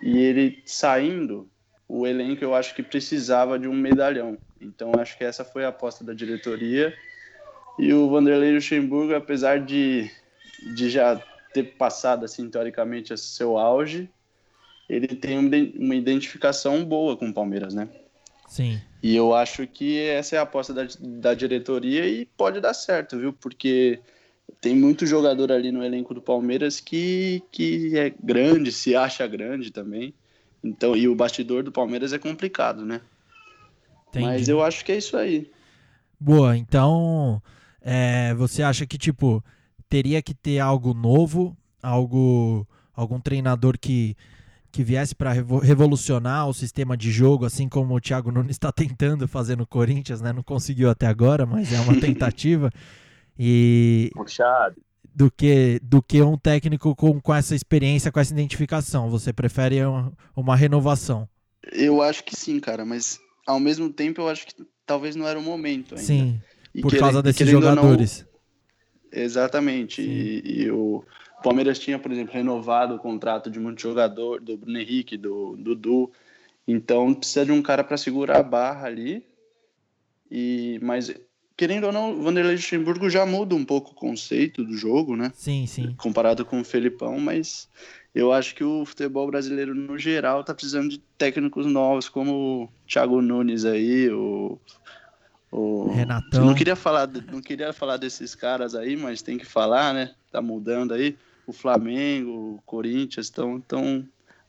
[0.02, 1.48] e ele saindo
[1.88, 4.38] o elenco eu acho que precisava de um medalhão.
[4.60, 6.94] Então acho que essa foi a aposta da diretoria
[7.78, 10.10] e o Vanderlei Luxemburgo, apesar de,
[10.74, 11.20] de já
[11.52, 14.08] ter passado, assim, teoricamente, seu auge,
[14.88, 17.88] ele tem uma identificação boa com o Palmeiras, né?
[18.54, 18.80] Sim.
[19.02, 23.18] E eu acho que essa é a aposta da, da diretoria e pode dar certo,
[23.18, 23.32] viu?
[23.32, 23.98] Porque
[24.60, 29.72] tem muito jogador ali no elenco do Palmeiras que, que é grande, se acha grande
[29.72, 30.14] também.
[30.62, 33.00] Então, e o bastidor do Palmeiras é complicado, né?
[34.10, 34.24] Entendi.
[34.24, 35.50] Mas eu acho que é isso aí.
[36.20, 37.42] Boa, então
[37.80, 39.44] é, você acha que, tipo,
[39.88, 42.64] teria que ter algo novo, algo,
[42.94, 44.16] algum treinador que,
[44.74, 49.28] que viesse para revolucionar o sistema de jogo, assim como o Thiago Nunes está tentando
[49.28, 50.32] fazer no Corinthians, né?
[50.32, 52.72] Não conseguiu até agora, mas é uma tentativa.
[53.38, 54.74] E Puxado.
[55.14, 59.08] do que do que um técnico com, com essa experiência, com essa identificação.
[59.10, 61.28] Você prefere uma, uma renovação?
[61.70, 65.38] Eu acho que sim, cara, mas ao mesmo tempo eu acho que talvez não era
[65.38, 66.04] o momento ainda.
[66.04, 66.40] Sim,
[66.74, 68.26] E por causa desses ou não, jogadores.
[69.12, 70.02] Exatamente.
[70.02, 71.04] E, e o
[71.44, 76.10] Palmeiras tinha, por exemplo, renovado o contrato de muito jogador, do Bruno Henrique, do Dudu.
[76.66, 79.22] Então precisa de um cara para segurar a barra ali.
[80.30, 81.14] E, mas,
[81.54, 85.30] querendo ou não, o Vanderlei Luxemburgo já muda um pouco o conceito do jogo, né?
[85.34, 85.94] Sim, sim.
[85.98, 87.68] Comparado com o Felipão, mas
[88.14, 92.68] eu acho que o futebol brasileiro, no geral, está precisando de técnicos novos, como o
[92.88, 94.58] Thiago Nunes aí, o.
[95.52, 95.92] o...
[95.92, 96.46] Renatão.
[96.46, 100.14] Não queria, falar, não queria falar desses caras aí, mas tem que falar, né?
[100.32, 101.14] Tá mudando aí.
[101.46, 104.06] O Flamengo, o Corinthians estão tão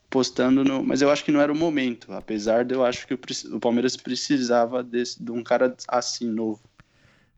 [0.08, 0.82] postando no.
[0.82, 3.96] Mas eu acho que não era o momento, apesar de eu acho que o, Palmeiras
[3.96, 6.60] precisava desse, de um cara assim novo.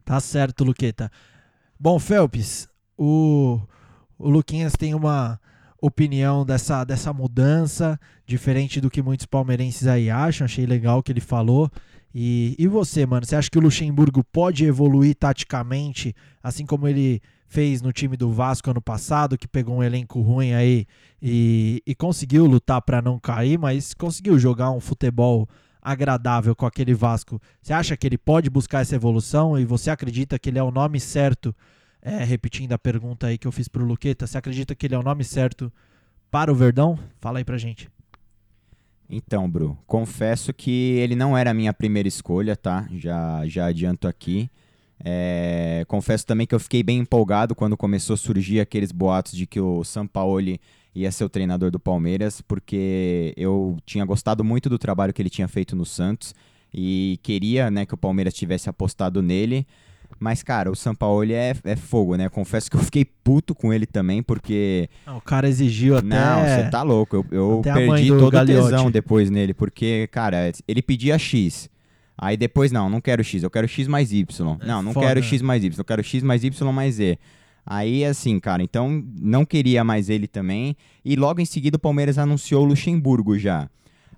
[0.05, 1.11] Tá certo, Luqueta.
[1.79, 3.61] Bom, Felps, o,
[4.19, 5.41] o Luquinhas tem uma
[5.81, 10.45] opinião dessa, dessa mudança, diferente do que muitos palmeirenses aí acham.
[10.45, 11.71] Achei legal o que ele falou.
[12.15, 13.25] E, e você, mano?
[13.25, 18.31] Você acha que o Luxemburgo pode evoluir taticamente, assim como ele fez no time do
[18.31, 20.87] Vasco ano passado, que pegou um elenco ruim aí
[21.21, 25.49] e, e conseguiu lutar para não cair, mas conseguiu jogar um futebol
[25.83, 27.41] agradável com aquele Vasco.
[27.63, 30.71] Você acha que ele pode buscar essa evolução e você acredita que ele é o
[30.71, 31.55] nome certo?
[32.03, 34.95] É, repetindo a pergunta aí que eu fiz para o Luqueta, você acredita que ele
[34.95, 35.73] é o nome certo
[36.31, 36.99] para o Verdão?
[37.19, 37.89] Fala aí pra gente.
[39.09, 42.87] Então, Bru, confesso que ele não era a minha primeira escolha, tá?
[42.93, 44.51] Já, já adianto aqui.
[45.05, 49.47] É, confesso também que eu fiquei bem empolgado quando começou a surgir aqueles boatos de
[49.47, 50.61] que o Sampaoli
[50.95, 55.31] ia ser o treinador do Palmeiras, porque eu tinha gostado muito do trabalho que ele
[55.31, 56.35] tinha feito no Santos
[56.75, 59.67] e queria né, que o Palmeiras tivesse apostado nele.
[60.19, 62.29] Mas, cara, o Sampaoli é, é fogo, né?
[62.29, 64.89] Confesso que eu fiquei puto com ele também, porque.
[65.07, 66.07] Não, o cara exigiu até.
[66.07, 67.17] Não, você tá louco.
[67.17, 71.69] Eu, eu perdi todo o tesão depois nele, porque, cara, ele pedia X.
[72.21, 74.59] Aí depois, não, não quero X, eu quero X mais Y.
[74.61, 77.17] É não, não foda, quero X mais Y, eu quero X mais Y mais Z.
[77.65, 80.77] Aí, assim, cara, então não queria mais ele também.
[81.05, 83.71] E logo em seguida o Palmeiras anunciou o Luxemburgo já.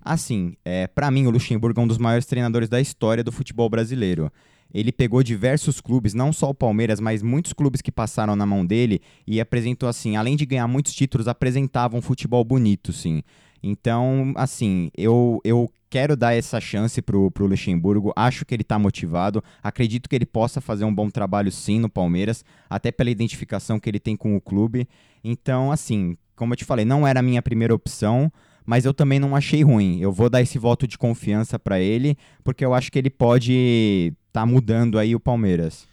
[0.03, 3.69] Assim, é, para mim o Luxemburgo é um dos maiores treinadores da história do futebol
[3.69, 4.31] brasileiro.
[4.73, 8.65] Ele pegou diversos clubes, não só o Palmeiras, mas muitos clubes que passaram na mão
[8.65, 13.21] dele e apresentou assim, além de ganhar muitos títulos, apresentava um futebol bonito, sim.
[13.63, 18.13] Então, assim, eu, eu quero dar essa chance pro, pro Luxemburgo.
[18.15, 19.43] Acho que ele está motivado.
[19.61, 23.89] Acredito que ele possa fazer um bom trabalho sim no Palmeiras, até pela identificação que
[23.89, 24.87] ele tem com o clube.
[25.23, 28.31] Então, assim, como eu te falei, não era a minha primeira opção,
[28.65, 29.99] mas eu também não achei ruim.
[29.99, 34.13] Eu vou dar esse voto de confiança para ele, porque eu acho que ele pode
[34.31, 35.85] tá mudando aí o Palmeiras.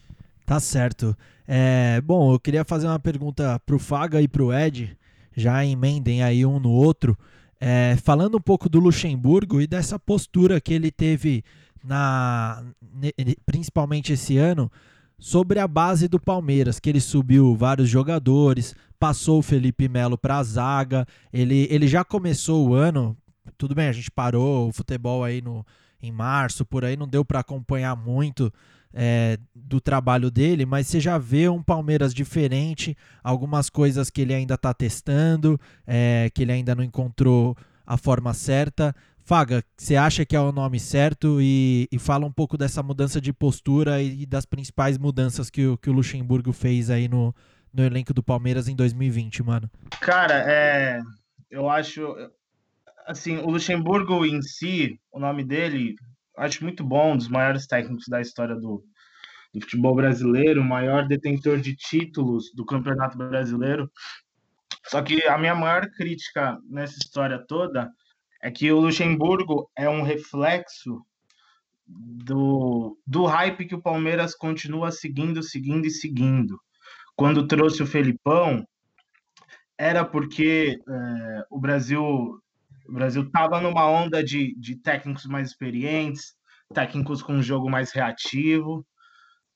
[0.46, 1.16] Tá certo.
[1.46, 4.96] É, bom, eu queria fazer uma pergunta pro Faga e pro Ed,
[5.36, 7.18] já emendem aí um no outro.
[7.60, 11.42] É, falando um pouco do Luxemburgo e dessa postura que ele teve
[11.84, 12.62] na
[13.46, 14.70] principalmente esse ano
[15.18, 20.38] sobre a base do Palmeiras, que ele subiu vários jogadores, passou o Felipe Melo para
[20.38, 23.16] a zaga, ele, ele já começou o ano,
[23.56, 25.66] tudo bem, a gente parou o futebol aí no,
[26.00, 28.52] em março, por aí não deu para acompanhar muito,
[28.92, 34.34] é, do trabalho dele, mas você já vê um Palmeiras diferente, algumas coisas que ele
[34.34, 38.94] ainda está testando, é, que ele ainda não encontrou a forma certa.
[39.20, 43.20] Faga, você acha que é o nome certo e, e fala um pouco dessa mudança
[43.20, 47.34] de postura e, e das principais mudanças que o, que o Luxemburgo fez aí no,
[47.72, 49.70] no elenco do Palmeiras em 2020, mano?
[50.00, 51.00] Cara, é,
[51.50, 52.14] eu acho
[53.06, 55.96] assim, o Luxemburgo em si, o nome dele,
[56.38, 58.84] acho muito bom, um dos maiores técnicos da história do,
[59.52, 63.90] do futebol brasileiro, o maior detentor de títulos do Campeonato Brasileiro.
[64.86, 67.90] Só que a minha maior crítica nessa história toda
[68.42, 71.04] é que o Luxemburgo é um reflexo
[71.86, 76.60] do, do hype que o Palmeiras continua seguindo, seguindo e seguindo.
[77.16, 78.66] Quando trouxe o Felipão,
[79.76, 82.40] era porque é, o Brasil
[82.88, 86.34] o Brasil estava numa onda de, de técnicos mais experientes,
[86.72, 88.84] técnicos com um jogo mais reativo.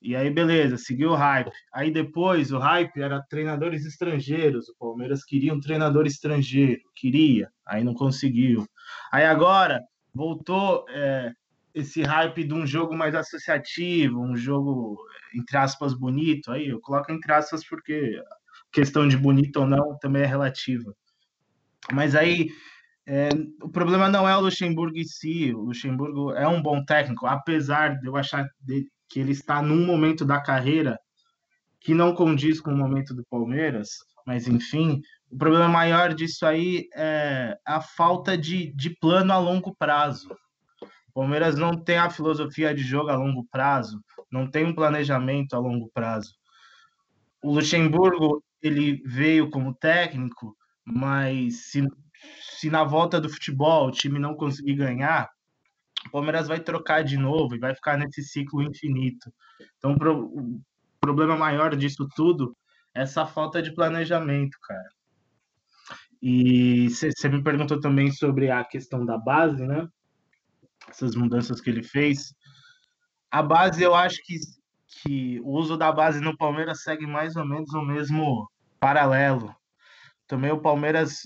[0.02, 1.50] E aí, beleza, seguiu o hype.
[1.72, 4.68] Aí depois, o hype era treinadores estrangeiros.
[4.68, 8.66] O Palmeiras queria um treinador estrangeiro, queria, aí não conseguiu.
[9.10, 9.80] Aí agora
[10.12, 11.32] voltou é,
[11.74, 14.98] esse hype de um jogo mais associativo, um jogo,
[15.34, 16.50] entre aspas, bonito.
[16.50, 18.20] Aí eu coloco entre aspas porque
[18.70, 20.94] questão de bonito ou não também é relativa.
[21.90, 22.50] Mas aí
[23.06, 25.52] é, o problema não é o Luxemburgo em si.
[25.54, 29.84] O Luxemburgo é um bom técnico, apesar de eu achar de, que ele está num
[29.84, 30.98] momento da carreira
[31.80, 33.90] que não condiz com o momento do Palmeiras.
[34.24, 39.74] Mas, enfim, o problema maior disso aí é a falta de, de plano a longo
[39.74, 40.28] prazo.
[41.08, 45.54] O Palmeiras não tem a filosofia de jogo a longo prazo, não tem um planejamento
[45.54, 46.34] a longo prazo.
[47.42, 51.86] O Luxemburgo ele veio como técnico, mas se
[52.58, 55.28] se na volta do futebol o time não conseguir ganhar,
[56.06, 59.32] o Palmeiras vai trocar de novo e vai ficar nesse ciclo infinito.
[59.78, 60.60] Então, o
[61.00, 62.56] problema maior disso tudo
[62.94, 64.88] é essa falta de planejamento, cara.
[66.20, 69.88] E você me perguntou também sobre a questão da base, né?
[70.88, 72.32] Essas mudanças que ele fez.
[73.30, 74.36] A base, eu acho que,
[74.86, 79.54] que o uso da base no Palmeiras segue mais ou menos o mesmo paralelo.
[80.28, 81.22] Também o Palmeiras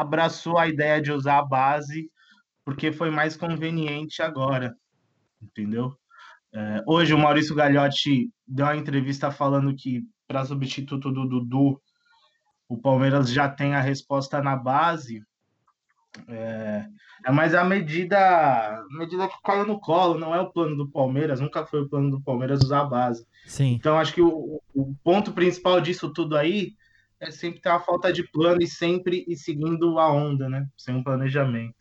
[0.00, 2.10] abraçou a ideia de usar a base
[2.64, 4.76] porque foi mais conveniente agora,
[5.40, 5.96] entendeu?
[6.52, 11.80] É, hoje o Maurício Gagliotti deu uma entrevista falando que para substituto do Dudu,
[12.68, 15.22] o Palmeiras já tem a resposta na base.
[16.28, 16.86] É,
[17.24, 21.40] é mais a medida, medida que caiu no colo, não é o plano do Palmeiras,
[21.40, 23.26] nunca foi o plano do Palmeiras usar a base.
[23.46, 23.72] Sim.
[23.72, 26.72] Então acho que o, o ponto principal disso tudo aí
[27.20, 30.66] é sempre ter uma falta de plano e sempre ir seguindo a onda, né?
[30.76, 31.74] Sem um planejamento.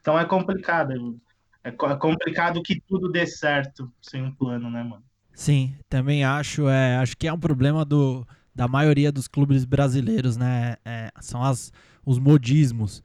[0.00, 1.20] Então é complicado.
[1.62, 5.04] É, é complicado que tudo dê certo sem um plano, né, mano?
[5.34, 6.68] Sim, também acho.
[6.68, 10.76] É, acho que é um problema do, da maioria dos clubes brasileiros, né?
[10.84, 11.72] É, são as,
[12.04, 13.02] os modismos.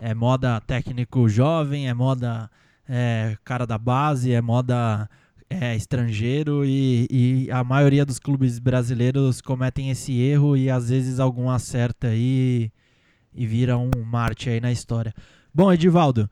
[0.00, 2.50] É moda técnico jovem, é moda
[2.88, 5.08] é, cara da base, é moda
[5.48, 11.20] é, estrangeiro e, e, a maioria dos clubes brasileiros cometem esse erro e às vezes
[11.20, 12.70] algum acerta aí
[13.34, 15.12] e vira um Marte aí na história.
[15.52, 16.28] Bom, Edivaldo,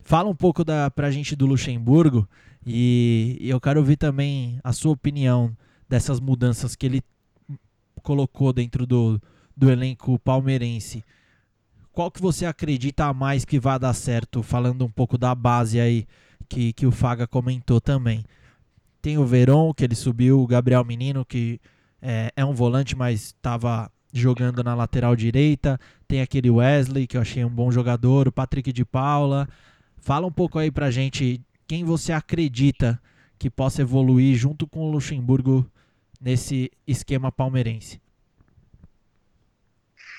[0.00, 2.28] fala um pouco da, pra gente do Luxemburgo
[2.64, 5.56] e, e eu quero ouvir também a sua opinião
[5.88, 7.02] dessas mudanças que ele
[8.02, 9.20] colocou dentro do,
[9.56, 11.04] do elenco palmeirense.
[11.92, 14.42] Qual que você acredita a mais que vai dar certo?
[14.42, 16.06] Falando um pouco da base aí
[16.48, 18.24] que, que o Faga comentou também.
[19.06, 21.60] Tem o Veron, que ele subiu, o Gabriel Menino, que
[22.02, 25.78] é, é um volante, mas estava jogando na lateral direita.
[26.08, 29.48] Tem aquele Wesley, que eu achei um bom jogador, o Patrick de Paula.
[29.96, 33.00] Fala um pouco aí pra gente quem você acredita
[33.38, 35.64] que possa evoluir junto com o Luxemburgo
[36.20, 38.02] nesse esquema palmeirense.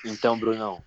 [0.02, 0.82] Então, Brunão,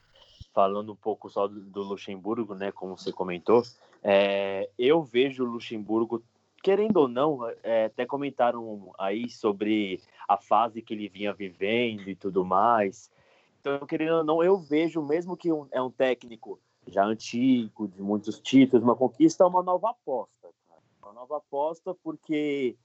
[0.55, 3.61] falando um pouco só do, do Luxemburgo, né, como você comentou,
[4.03, 6.23] é, eu vejo o Luxemburgo,
[6.61, 12.15] querendo ou não, é, até comentaram aí sobre a fase que ele vinha vivendo e
[12.15, 13.11] tudo mais.
[13.59, 18.01] Então, querendo ou não, eu vejo, mesmo que um, é um técnico já antigo, de
[18.01, 20.49] muitos títulos, uma conquista, uma nova aposta.
[20.67, 20.81] Cara.
[21.03, 22.75] Uma nova aposta porque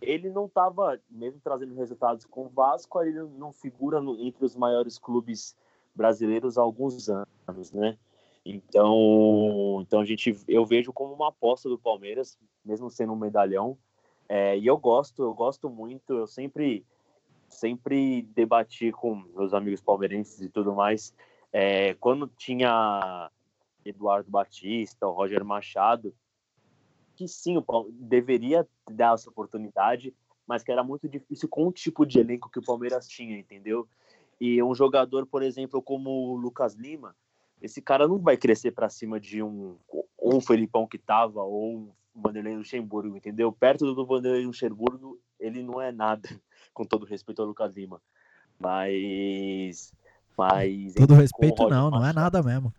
[0.00, 4.54] ele não estava, mesmo trazendo resultados com o Vasco, ele não figura no, entre os
[4.54, 5.56] maiores clubes
[5.94, 7.96] brasileiros há alguns anos, né?
[8.50, 13.76] Então, então a gente, eu vejo como uma aposta do Palmeiras, mesmo sendo um medalhão,
[14.26, 16.82] é, e eu gosto, eu gosto muito, eu sempre,
[17.46, 21.14] sempre debati com meus amigos palmeirenses e tudo mais.
[21.52, 23.30] É, quando tinha
[23.84, 26.14] Eduardo Batista, o Roger Machado,
[27.16, 30.14] que sim, o Palmeiras deveria dar essa oportunidade,
[30.46, 33.86] mas que era muito difícil com o tipo de elenco que o Palmeiras tinha, entendeu?
[34.40, 37.14] E um jogador, por exemplo, como o Lucas Lima,
[37.60, 39.76] esse cara não vai crescer para cima de um,
[40.22, 43.52] um Felipão que tava ou Vanderlei Luxemburgo, entendeu?
[43.52, 46.28] Perto do Vanderlei Luxemburgo, ele não é nada,
[46.74, 48.00] com todo respeito ao Lucas Lima.
[48.58, 49.92] Mas.
[50.36, 50.94] Mas.
[50.94, 52.72] Todo respeito não, não é nada mesmo.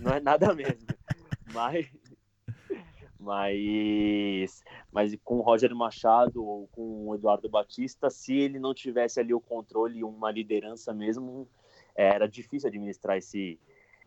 [0.00, 0.86] Não é nada mesmo.
[1.52, 1.90] mas.
[3.18, 9.20] Mas, mas com o Roger Machado ou com o Eduardo Batista, se ele não tivesse
[9.20, 11.46] ali o controle e uma liderança mesmo,
[11.94, 13.60] era difícil administrar esse,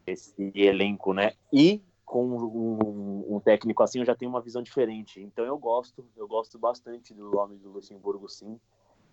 [0.07, 1.33] esse elenco, né?
[1.51, 5.21] E com um, um, técnico assim eu já tenho uma visão diferente.
[5.21, 8.59] Então eu gosto, eu gosto bastante do homem do Luxemburgo, sim.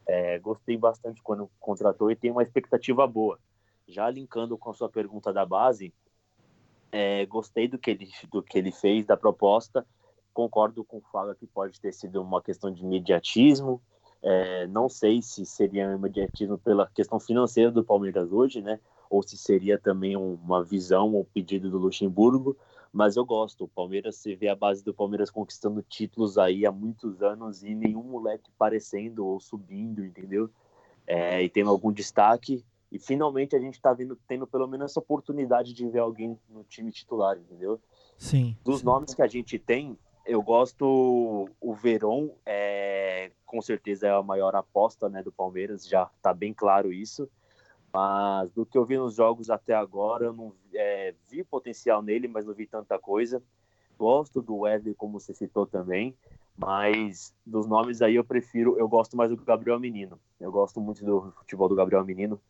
[0.06, 3.38] É, gostei bastante quando contratou e tenho uma expectativa boa.
[3.88, 5.92] Já linkando com a sua pergunta da base,
[6.90, 9.86] é, gostei do que, ele, do que ele fez, da proposta.
[10.34, 13.80] Concordo com o Fala que pode ter sido uma questão de imediatismo.
[14.22, 18.78] É, não sei se seria um imediatismo pela questão financeira do Palmeiras hoje, né?
[19.12, 22.56] Ou se seria também uma visão ou pedido do Luxemburgo
[22.92, 23.64] mas eu gosto.
[23.64, 27.74] O Palmeiras, você vê a base do Palmeiras conquistando títulos aí há muitos anos e
[27.74, 30.50] nenhum moleque parecendo ou subindo, entendeu?
[31.06, 32.62] É, e tendo algum destaque.
[32.90, 36.62] E finalmente a gente tá vendo, tendo pelo menos essa oportunidade de ver alguém no
[36.64, 37.80] time titular, entendeu?
[38.18, 38.54] Sim.
[38.62, 38.84] Dos sim.
[38.84, 39.96] nomes que a gente tem,
[40.26, 46.10] eu gosto o Verón, é, com certeza é a maior aposta né, do Palmeiras, já
[46.20, 47.26] tá bem claro isso.
[47.92, 52.26] Mas do que eu vi nos jogos até agora, eu não é, vi potencial nele,
[52.26, 53.42] mas não vi tanta coisa.
[53.98, 56.16] Gosto do Wesley, como você citou também,
[56.56, 60.18] mas dos nomes aí eu prefiro, eu gosto mais do Gabriel Menino.
[60.40, 62.40] Eu gosto muito do futebol do Gabriel Menino.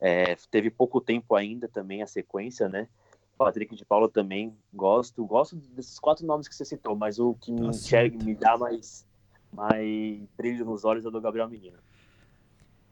[0.00, 2.88] É, teve pouco tempo ainda também a sequência, né?
[3.36, 5.24] Patrick de Paula também gosto.
[5.26, 9.06] Gosto desses quatro nomes que você citou, mas o que me, enxerga, me dá mais,
[9.52, 11.78] mais brilho nos olhos é do Gabriel Menino.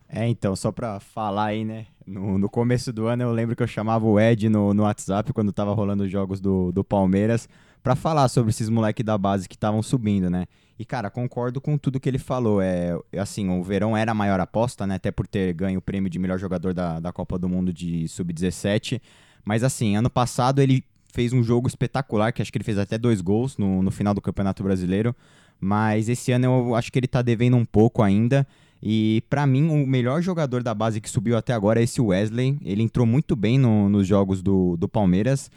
[0.09, 1.87] É, então, só pra falar aí, né?
[2.07, 5.33] No, no começo do ano eu lembro que eu chamava o Ed no, no WhatsApp
[5.33, 7.49] quando tava rolando os jogos do, do Palmeiras
[7.83, 10.47] pra falar sobre esses moleques da base que estavam subindo, né?
[10.79, 12.61] E, cara, concordo com tudo que ele falou.
[12.61, 14.97] É, assim, o Verão era a maior aposta, né?
[14.97, 18.09] Até por ter ganho o prêmio de melhor jogador da, da Copa do Mundo de
[18.09, 19.01] Sub-17.
[19.45, 20.83] Mas, assim, ano passado ele
[21.13, 24.13] fez um jogo espetacular, que acho que ele fez até dois gols no, no final
[24.13, 25.15] do Campeonato Brasileiro.
[25.61, 28.45] Mas esse ano eu acho que ele tá devendo um pouco ainda.
[28.83, 32.59] E para mim, o melhor jogador da base que subiu até agora é esse Wesley.
[32.65, 35.51] Ele entrou muito bem no, nos jogos do, do Palmeiras.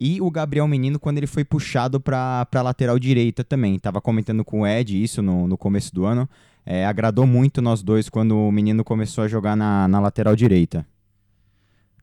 [0.00, 3.78] E o Gabriel Menino, quando ele foi puxado para a lateral direita também.
[3.78, 6.28] Tava comentando com o Ed isso no, no começo do ano.
[6.66, 10.86] É, agradou muito nós dois quando o menino começou a jogar na, na lateral direita.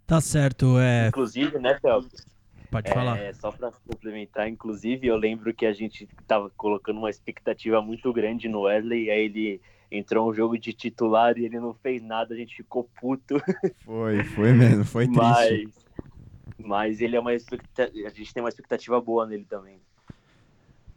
[0.05, 1.07] Tá certo, é.
[1.09, 2.26] Inclusive, né, Felps?
[2.72, 3.17] Pode falar.
[3.17, 8.11] É, só para complementar, inclusive, eu lembro que a gente tava colocando uma expectativa muito
[8.13, 9.61] grande no Wesley, aí ele
[9.91, 13.41] entrou um jogo de titular e ele não fez nada, a gente ficou puto.
[13.85, 15.19] Foi, foi mesmo, foi triste.
[15.19, 15.69] Mas,
[16.59, 19.79] mas ele é uma expectativa, a gente tem uma expectativa boa nele também.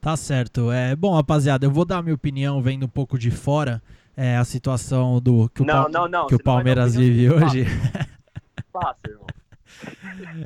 [0.01, 0.71] Tá certo.
[0.71, 3.81] É, bom, rapaziada, eu vou dar a minha opinião vendo um pouco de fora
[4.17, 7.65] é, a situação do que o, Não, Pal- não, não, que o Palmeiras vive hoje.
[8.73, 9.27] Passa, irmão.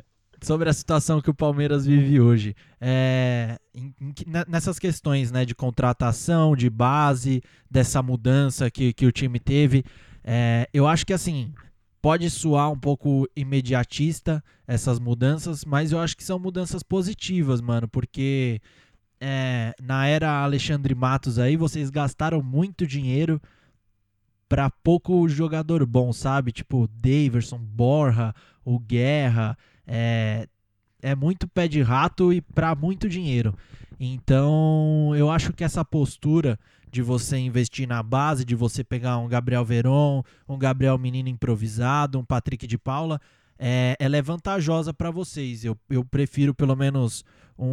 [0.47, 2.55] sobre a situação que o Palmeiras vive hoje.
[2.79, 4.13] É, em- em
[4.47, 9.83] nessas questões né, de contratação, de base, dessa mudança que, que o time teve,
[10.23, 11.53] é, eu acho que assim.
[11.99, 17.87] Pode soar um pouco imediatista essas mudanças, mas eu acho que são mudanças positivas, mano,
[17.87, 18.61] porque
[19.19, 23.41] é, na era Alexandre Matos aí, vocês gastaram muito dinheiro
[24.47, 26.51] pra pouco jogador bom, sabe?
[26.51, 28.33] Tipo, Daverson, Borja,
[28.63, 29.57] o Guerra,
[29.87, 30.47] é,
[31.01, 33.55] é muito pé de rato e pra muito dinheiro.
[33.99, 36.59] Então, eu acho que essa postura
[36.91, 42.19] de você investir na base, de você pegar um Gabriel Veron, um Gabriel Menino improvisado,
[42.19, 43.19] um Patrick de Paula,
[43.57, 45.65] é, ela é vantajosa para vocês.
[45.65, 47.25] Eu, eu prefiro pelo menos
[47.57, 47.65] um,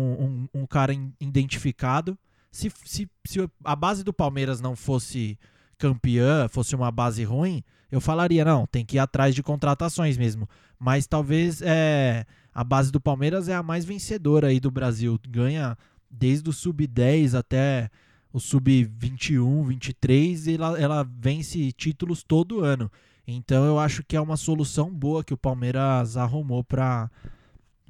[0.55, 2.19] um, um cara identificado.
[2.51, 5.39] Se, se, se a base do Palmeiras não fosse
[5.77, 7.63] campeã, fosse uma base ruim,
[7.95, 10.49] eu falaria, não, tem que ir atrás de contratações mesmo.
[10.79, 15.19] Mas talvez é, a base do Palmeiras é a mais vencedora aí do Brasil.
[15.29, 15.79] Ganha
[16.11, 17.89] desde o sub-10 até
[18.33, 22.91] o sub-21, 23, e ela, ela vence títulos todo ano.
[23.27, 27.11] Então eu acho que é uma solução boa que o Palmeiras arrumou para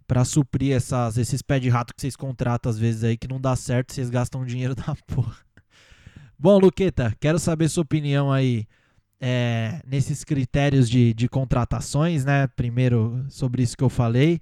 [0.07, 3.41] para suprir essas, esses pés de rato que vocês contratam às vezes aí que não
[3.41, 5.35] dá certo, vocês gastam dinheiro da porra.
[6.39, 8.67] Bom, Luqueta, quero saber sua opinião aí
[9.21, 12.47] é, nesses critérios de, de contratações, né?
[12.47, 14.41] Primeiro, sobre isso que eu falei.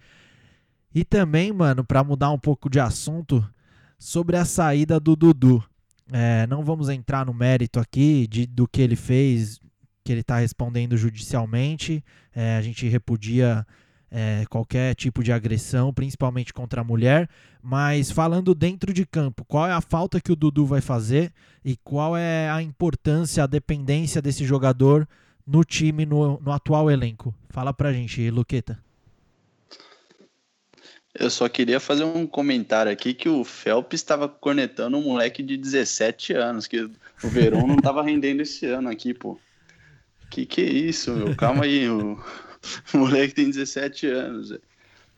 [0.95, 3.47] E também, mano, para mudar um pouco de assunto,
[3.99, 5.63] sobre a saída do Dudu.
[6.13, 9.61] É, não vamos entrar no mérito aqui de, do que ele fez,
[10.05, 12.05] que ele está respondendo judicialmente.
[12.35, 13.67] É, a gente repudia
[14.13, 17.29] é, qualquer tipo de agressão, principalmente contra a mulher.
[17.63, 21.33] Mas falando dentro de campo, qual é a falta que o Dudu vai fazer
[21.65, 25.09] e qual é a importância, a dependência desse jogador
[25.47, 27.35] no time, no, no atual elenco?
[27.49, 28.79] Fala pra gente, Luqueta.
[31.15, 35.57] Eu só queria fazer um comentário aqui que o Phelps estava cornetando um moleque de
[35.57, 39.39] 17 anos, que o Verón não estava rendendo esse ano aqui, pô.
[40.31, 41.37] Que que é isso, meu?
[41.37, 42.19] Calma aí, o,
[42.95, 44.57] o moleque tem 17 anos.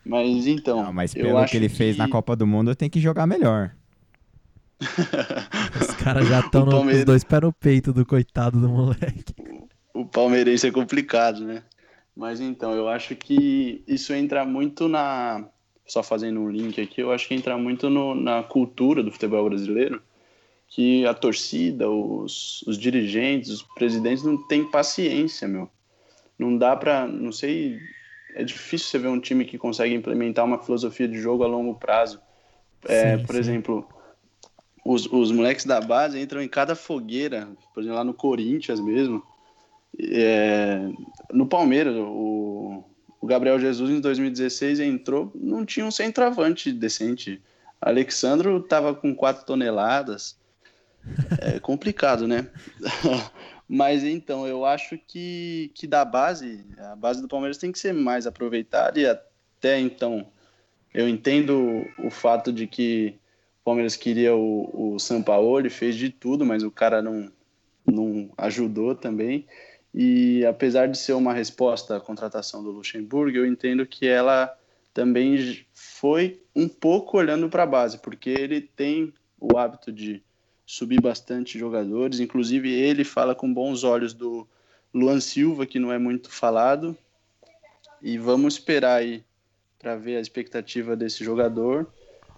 [0.05, 2.91] Mas então, Não, mas eu pelo acho que ele fez na Copa do Mundo, tem
[2.91, 3.75] que jogar melhor.
[5.81, 8.69] Os caras já estão O com os Palmeiras- dois pés no peito do coitado do
[8.69, 9.35] moleque.
[9.95, 11.63] o palmeirense é complicado, né?
[12.17, 15.47] Mas então, eu acho que isso entra muito na.
[15.87, 19.47] Só fazendo um link aqui, eu acho que entra muito no- na cultura do futebol
[19.49, 20.01] brasileiro,
[20.69, 25.69] que a torcida, os, os dirigentes, os presidentes não têm paciência, meu.
[26.39, 27.07] Não dá pra.
[27.07, 27.79] Não sei.
[28.35, 31.75] É difícil você ver um time que consegue implementar uma filosofia de jogo a longo
[31.75, 32.21] prazo.
[32.87, 33.41] É, Sim, por sim.
[33.41, 33.89] exemplo,
[34.85, 39.23] os, os moleques da base entram em cada fogueira, por exemplo, lá no Corinthians mesmo.
[39.99, 40.89] É,
[41.33, 42.85] no Palmeiras, o,
[43.21, 47.41] o Gabriel Jesus em 2016 entrou, não tinha um centroavante decente.
[47.81, 50.37] Alexandro estava com 4 toneladas.
[51.39, 52.49] É complicado, né?
[53.69, 57.95] Mas então, eu acho que, que da base, a base do Palmeiras tem que ser
[57.95, 60.27] mais aproveitada e até então
[60.93, 63.19] eu entendo o fato de que
[63.63, 67.33] o Palmeiras queria o, o Sampaoli, fez de tudo, mas o cara não,
[67.87, 69.47] não ajudou também.
[69.93, 74.55] E apesar de ser uma resposta à contratação do Luxemburgo, eu entendo que ela
[74.93, 80.23] também foi um pouco olhando para a base, porque ele tem o hábito de
[80.67, 84.47] subir bastante jogadores, inclusive ele fala com bons olhos do,
[84.95, 86.97] Luan Silva, que não é muito falado.
[88.01, 89.25] E vamos esperar aí
[89.79, 91.91] para ver a expectativa desse jogador.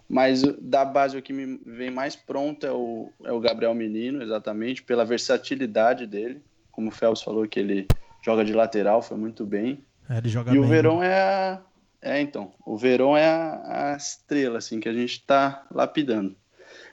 [0.08, 4.22] Mas da base o que me vem mais pronto é o, é o Gabriel Menino,
[4.22, 6.40] exatamente, pela versatilidade dele.
[6.70, 7.86] Como o Phelps falou que ele
[8.24, 9.84] joga de lateral, foi muito bem.
[10.08, 11.08] É, ele joga e bem, o Verão né?
[11.08, 11.62] é a.
[12.00, 12.52] É, então.
[12.64, 16.36] O Verão é a, a estrela, assim, que a gente está lapidando.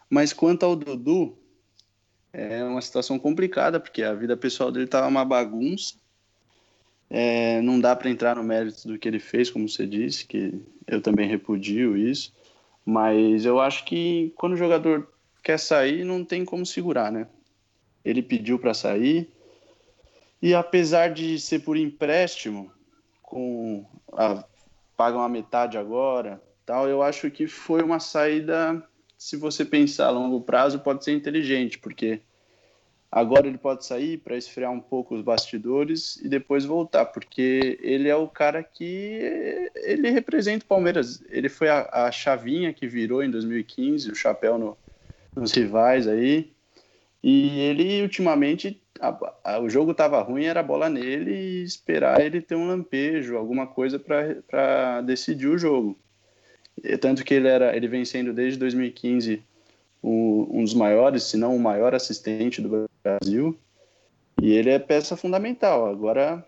[0.10, 1.38] Mas quanto ao Dudu,
[2.32, 5.96] é uma situação complicada, porque a vida pessoal dele tava uma bagunça.
[7.10, 10.60] É, não dá para entrar no mérito do que ele fez, como você disse, que
[10.88, 12.34] eu também repudio isso.
[12.84, 15.08] Mas eu acho que quando o jogador
[15.44, 17.28] quer sair, não tem como segurar, né?
[18.04, 19.30] Ele pediu para sair.
[20.42, 22.72] E apesar de ser por empréstimo,
[23.22, 24.44] com a,
[24.98, 28.84] pagam a metade agora, tal, eu acho que foi uma saída,
[29.24, 32.22] se você pensar a longo prazo, pode ser inteligente, porque
[33.10, 38.10] agora ele pode sair para esfriar um pouco os bastidores e depois voltar, porque ele
[38.10, 41.24] é o cara que ele representa o Palmeiras.
[41.30, 44.78] Ele foi a, a chavinha que virou em 2015, o chapéu no,
[45.36, 46.54] nos rivais aí.
[47.24, 52.42] E ele ultimamente a- a- o jogo estava ruim, era bola nele e esperar ele
[52.42, 56.03] ter um lampejo, alguma coisa para decidir o jogo.
[56.84, 59.42] E tanto que ele era, ele vem sendo desde 2015
[60.04, 63.58] um, um dos maiores, se não o maior assistente do Brasil.
[64.42, 65.88] E ele é peça fundamental.
[65.88, 66.46] Agora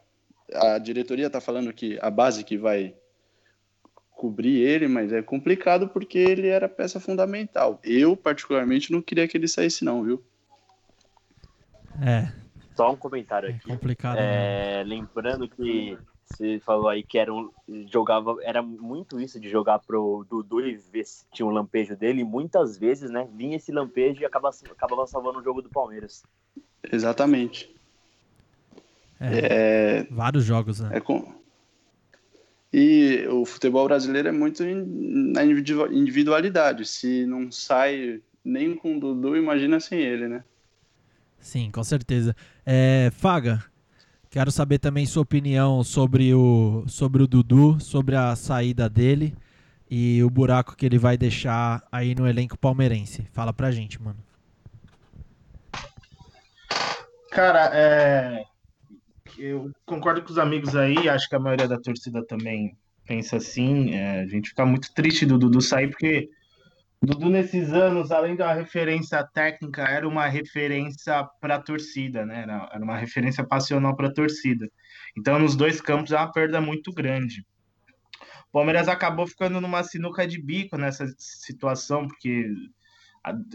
[0.53, 2.93] a diretoria está falando que a base que vai
[4.11, 7.79] cobrir ele, mas é complicado porque ele era peça fundamental.
[7.83, 10.23] Eu particularmente não queria que ele saísse não, viu?
[12.01, 12.29] É,
[12.75, 13.67] Só um comentário é aqui.
[13.67, 14.15] complicado.
[14.15, 14.81] né?
[14.81, 17.51] É, lembrando que você falou aí que era um,
[17.87, 22.21] jogava, era muito isso de jogar pro Dudu e ver se tinha um lampejo dele.
[22.21, 26.23] E muitas vezes, né, vinha esse lampejo e acaba, acabava salvando o jogo do Palmeiras.
[26.91, 27.73] Exatamente.
[29.19, 30.89] É, É, Vários jogos, né?
[30.93, 31.33] É com...
[32.73, 36.85] E o futebol brasileiro é muito na individu- individualidade.
[36.85, 40.43] Se não sai nem com o Dudu, imagina sem ele, né?
[41.39, 42.35] Sim, com certeza.
[42.65, 43.63] É, Faga,
[44.35, 49.33] quero saber também sua opinião sobre o, sobre o Dudu, sobre a saída dele
[49.89, 53.25] e o buraco que ele vai deixar aí no elenco palmeirense.
[53.31, 54.17] Fala pra gente, mano.
[57.31, 58.43] Cara, é,
[59.37, 62.75] eu concordo com os amigos aí, acho que a maioria da torcida também
[63.07, 63.93] pensa assim.
[63.93, 66.29] é, a gente fica muito triste do Dudu sair, porque
[67.05, 72.41] Dudu, nesses anos, além da referência técnica, era uma referência para a torcida, né?
[72.41, 74.69] Era, uma referência passional para a torcida.
[75.17, 77.45] Então, nos dois campos, é uma perda muito grande.
[78.49, 82.49] O Palmeiras acabou ficando numa sinuca de bico nessa situação, porque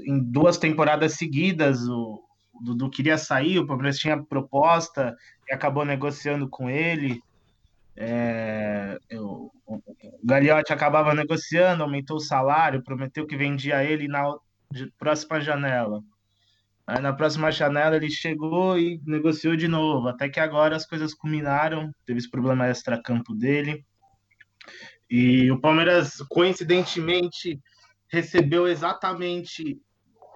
[0.07, 2.23] em duas temporadas seguidas o
[2.61, 5.17] Dudu queria sair, o Palmeiras tinha proposta
[5.49, 7.23] e acabou negociando com ele.
[8.03, 9.83] É, eu- o
[10.25, 14.35] Gagliotti acabava negociando, aumentou o salário, prometeu que vendia ele na
[14.99, 16.01] próxima janela.
[16.87, 21.13] Aí na próxima janela ele chegou e negociou de novo, até que agora as coisas
[21.13, 23.85] culminaram, teve esse problema extra-campo dele.
[25.11, 27.61] E o Palmeiras, coincidentemente,
[28.09, 29.79] recebeu exatamente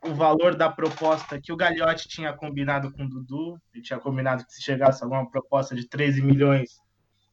[0.05, 3.59] o valor da proposta que o Gagliotti tinha combinado com o Dudu.
[3.73, 6.84] Ele tinha combinado que se chegasse alguma proposta de 13 milhões,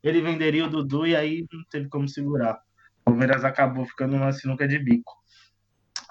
[0.04, 2.60] ele venderia o Dudu e aí não teve como segurar.
[3.02, 5.14] O Palmeiras acabou ficando numa sinuca de bico.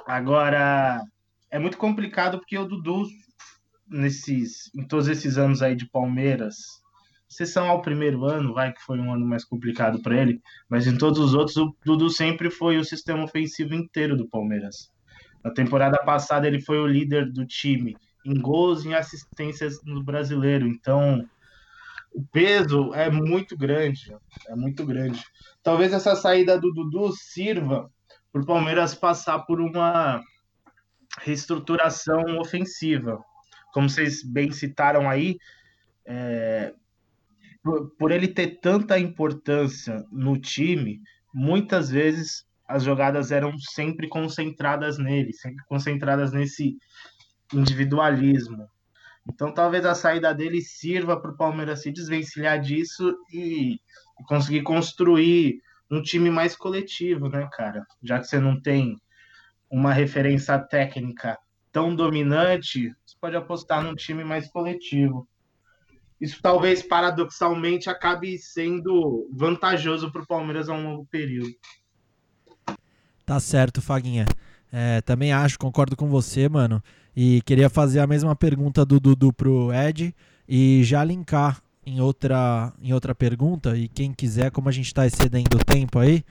[0.07, 1.03] Agora,
[1.51, 3.07] é muito complicado porque o Dudu,
[3.89, 6.57] nesses, em todos esses anos aí de Palmeiras,
[7.31, 10.99] exceção ao primeiro ano, vai que foi um ano mais complicado para ele, mas em
[10.99, 14.91] todos os outros, o Dudu sempre foi o sistema ofensivo inteiro do Palmeiras.
[15.45, 20.03] Na temporada passada, ele foi o líder do time em gols e em assistências no
[20.03, 20.67] brasileiro.
[20.67, 21.25] Então,
[22.13, 24.15] o peso é muito grande.
[24.49, 25.23] É muito grande.
[25.63, 27.91] Talvez essa saída do Dudu sirva
[28.33, 30.23] para o Palmeiras passar por uma
[31.19, 33.23] reestruturação ofensiva.
[33.73, 35.39] Como vocês bem citaram aí,
[36.05, 36.75] é,
[37.63, 41.01] por, por ele ter tanta importância no time,
[41.33, 46.77] muitas vezes as jogadas eram sempre concentradas nele, sempre concentradas nesse
[47.53, 48.69] individualismo.
[49.35, 53.79] Então talvez a saída dele sirva para o Palmeiras se desvencilhar disso e,
[54.27, 55.61] conseguir construir
[55.91, 57.85] um time mais coletivo, né, cara?
[58.03, 58.97] Já que você não tem
[59.71, 61.39] uma referência técnica
[61.73, 65.29] tão dominante, você pode apostar num time mais coletivo.
[66.21, 71.55] Isso talvez paradoxalmente acabe sendo vantajoso para o Palmeiras a um longo período.
[73.25, 74.27] Tá certo, Faguinha.
[74.73, 76.83] É, também acho, concordo com você, mano.
[77.23, 80.15] E queria fazer a mesma pergunta do Dudu pro Ed
[80.49, 85.07] e já linkar em outra, em outra pergunta, e quem quiser, como a gente está
[85.07, 86.25] excedendo o tempo aí,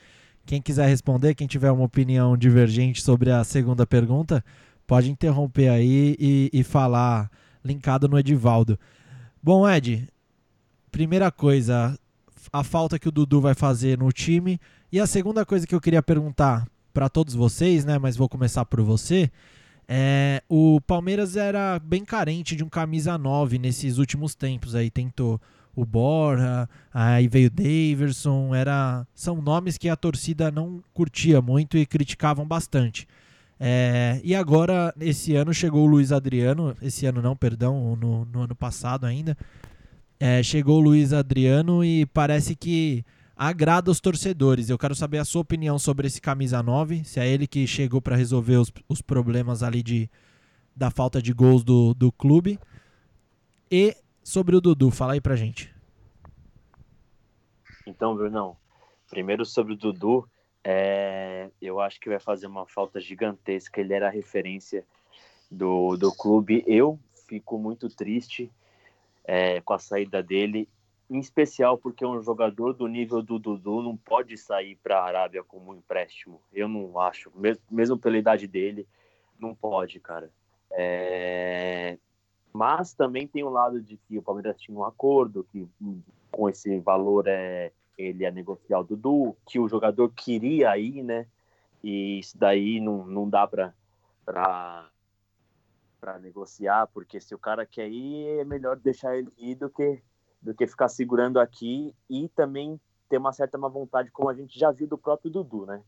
[0.48, 4.44] quem quiser responder, quem tiver uma opinião divergente sobre a segunda pergunta,
[4.88, 7.30] pode interromper aí e, e falar
[7.64, 8.76] linkado no Edivaldo.
[9.44, 10.10] Bom, Ed,
[10.92, 12.00] primeira coisa,
[12.52, 14.60] a falta que o Dudu vai fazer no time.
[14.92, 18.00] E a segunda coisa que eu queria perguntar para todos vocês, né?
[18.00, 19.30] Mas vou começar por você.
[19.92, 24.92] É, o Palmeiras era bem carente de um camisa 9 nesses últimos tempos aí.
[24.92, 25.42] Tentou
[25.76, 31.76] o Borja, aí veio o Daverson, era, são nomes que a torcida não curtia muito
[31.76, 33.08] e criticavam bastante.
[33.60, 38.42] É, e agora, esse ano, chegou o Luiz Adriano, esse ano não, perdão, no, no
[38.42, 39.36] ano passado ainda,
[40.20, 43.04] é, chegou o Luiz Adriano e parece que
[43.40, 44.70] agrada os torcedores.
[44.70, 48.02] Eu quero saber a sua opinião sobre esse camisa 9, se é ele que chegou
[48.02, 50.10] para resolver os, os problemas ali de,
[50.76, 52.60] da falta de gols do, do clube.
[53.72, 55.74] E sobre o Dudu, fala aí pra gente.
[57.88, 58.58] Então, Brunão,
[59.10, 60.28] primeiro sobre o Dudu,
[60.62, 63.80] é, eu acho que vai fazer uma falta gigantesca.
[63.80, 64.84] Ele era a referência
[65.50, 66.62] do, do clube.
[66.68, 68.52] Eu fico muito triste
[69.24, 70.68] é, com a saída dele
[71.10, 75.44] em especial porque um jogador do nível do Dudu não pode sair para a Arábia
[75.44, 76.42] como um empréstimo.
[76.54, 77.32] Eu não acho,
[77.70, 78.88] mesmo, pela idade dele,
[79.40, 80.32] não pode, cara.
[80.72, 81.98] É...
[82.54, 85.68] Mas também tem o lado de que o Palmeiras tinha um acordo que
[86.32, 91.28] com esse valor é ele ia negociar o Dudu, que o jogador queria ir, né?
[91.84, 93.74] E isso daí não, não dá para
[96.00, 100.02] para negociar, porque se o cara quer ir, é melhor deixar ele ir do que
[100.42, 102.80] do que ficar segurando aqui e também
[103.10, 105.82] ter uma certa má vontade, como a gente já viu do próprio Dudu, né?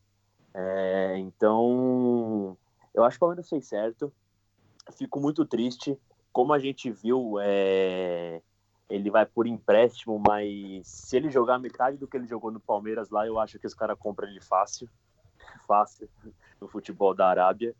[0.54, 2.56] É, então,
[2.92, 4.12] eu acho que o Palmeiras fez certo.
[4.92, 5.98] Fico muito triste.
[6.32, 8.42] Como a gente viu, é,
[8.90, 13.08] ele vai por empréstimo, mas se ele jogar metade do que ele jogou no Palmeiras
[13.10, 14.88] lá, eu acho que os caras compram ele fácil.
[15.66, 16.08] Fácil
[16.60, 17.74] no futebol da Arábia.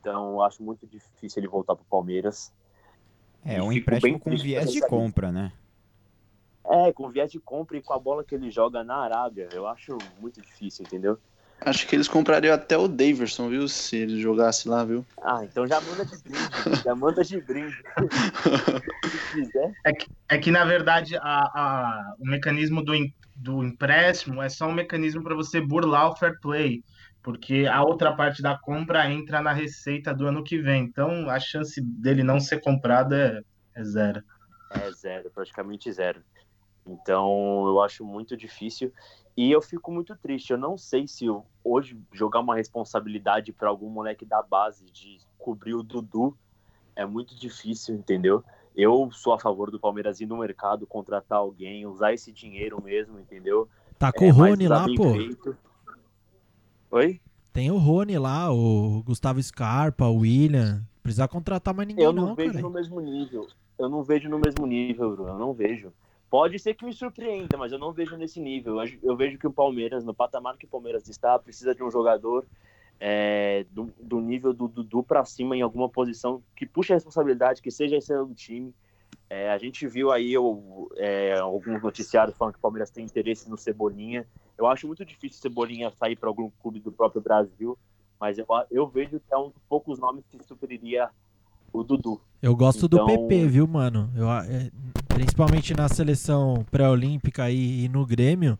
[0.00, 2.52] Então, eu acho muito difícil ele voltar para o Palmeiras.
[3.44, 5.52] É, um empréstimo com viés de compra, né?
[6.68, 9.66] É, com viés de compra e com a bola que ele joga na Arábia, eu
[9.66, 11.18] acho muito difícil, entendeu?
[11.60, 13.66] Acho que eles comprariam até o Daverson, viu?
[13.66, 15.06] Se ele jogasse lá, viu?
[15.22, 16.38] Ah, então já manda de brinde.
[16.84, 17.82] já manda de brinde.
[19.84, 22.92] é, que, é que, na verdade, a, a, o mecanismo do,
[23.34, 26.84] do empréstimo é só um mecanismo para você burlar o fair play.
[27.22, 30.84] Porque a outra parte da compra entra na receita do ano que vem.
[30.84, 33.40] Então a chance dele não ser comprado é,
[33.74, 34.22] é zero.
[34.70, 36.22] É zero, praticamente zero.
[36.86, 38.92] Então eu acho muito difícil
[39.36, 40.52] e eu fico muito triste.
[40.52, 45.18] Eu não sei se eu, hoje jogar uma responsabilidade para algum moleque da base de
[45.38, 46.36] cobrir o Dudu
[46.94, 48.42] é muito difícil, entendeu?
[48.74, 53.18] Eu sou a favor do Palmeiras ir no mercado, contratar alguém, usar esse dinheiro mesmo,
[53.18, 53.68] entendeu?
[53.98, 55.12] Tá com é, o Rony lá, pô.
[55.12, 55.56] Feito.
[56.90, 57.20] Oi?
[57.52, 60.82] Tem o Rony lá, o Gustavo Scarpa, o William.
[61.02, 62.28] Precisa contratar mais ninguém, eu não.
[62.28, 62.62] não vejo cara.
[62.62, 63.46] no mesmo nível.
[63.78, 65.30] Eu não vejo no mesmo nível, Bruno.
[65.30, 65.92] Eu não vejo.
[66.28, 68.76] Pode ser que me surpreenda, mas eu não vejo nesse nível.
[69.02, 72.44] Eu vejo que o Palmeiras, no patamar que o Palmeiras está, precisa de um jogador
[72.98, 77.62] é, do, do, nível do Dudu para cima em alguma posição que puxe a responsabilidade,
[77.62, 78.74] que seja a estrela do time.
[79.28, 80.34] É, a gente viu aí
[80.96, 84.26] é, alguns noticiários falando que o Palmeiras tem interesse no Cebolinha.
[84.58, 87.78] Eu acho muito difícil o Cebolinha sair para algum clube do próprio Brasil,
[88.18, 91.10] mas eu, eu vejo que é um dos poucos nomes que superiria
[91.72, 92.20] o Dudu.
[92.42, 93.06] Eu gosto então...
[93.06, 94.10] do PP, viu, mano?
[94.14, 94.70] Eu, é,
[95.08, 98.58] principalmente na seleção pré-olímpica e, e, no Grêmio,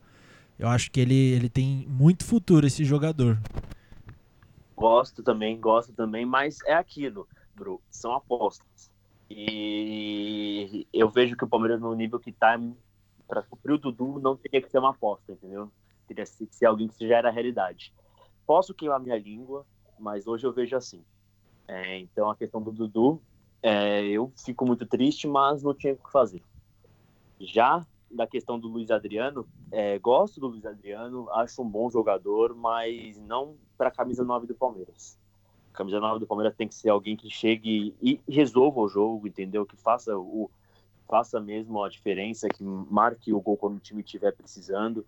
[0.57, 3.39] eu acho que ele, ele tem muito futuro, esse jogador.
[4.75, 8.91] Gosto também, gosto também, mas é aquilo, Bru, são apostas.
[9.29, 12.59] E eu vejo que o Palmeiras no nível que tá
[13.27, 15.69] para cumprir o Dudu não teria que ser uma aposta, entendeu?
[16.07, 17.93] Teria que ser alguém que já era realidade.
[18.45, 19.65] Posso queimar minha língua,
[19.99, 21.03] mas hoje eu vejo assim.
[21.67, 23.21] É, então a questão do Dudu,
[23.61, 26.41] é, eu fico muito triste, mas não tinha o que fazer.
[27.39, 32.55] Já da questão do Luiz Adriano, é, gosto do Luiz Adriano, acho um bom jogador,
[32.55, 35.19] mas não para a camisa 9 do Palmeiras.
[35.73, 39.27] A camisa 9 do Palmeiras tem que ser alguém que chegue e resolva o jogo,
[39.27, 39.65] entendeu?
[39.65, 40.49] Que faça o
[41.07, 45.05] faça mesmo a diferença, que marque o gol quando o time estiver precisando.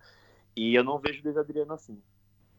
[0.56, 2.02] E eu não vejo o Luiz Adriano assim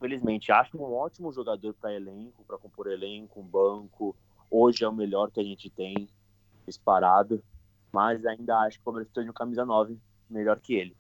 [0.01, 4.17] felizmente, acho um ótimo jogador para elenco, para compor elenco, um banco.
[4.51, 6.09] Hoje é o melhor que a gente tem
[6.67, 7.43] disparado,
[7.93, 9.97] mas ainda acho que o Palmeiras precisa de um camisa 9
[10.29, 10.97] melhor que ele.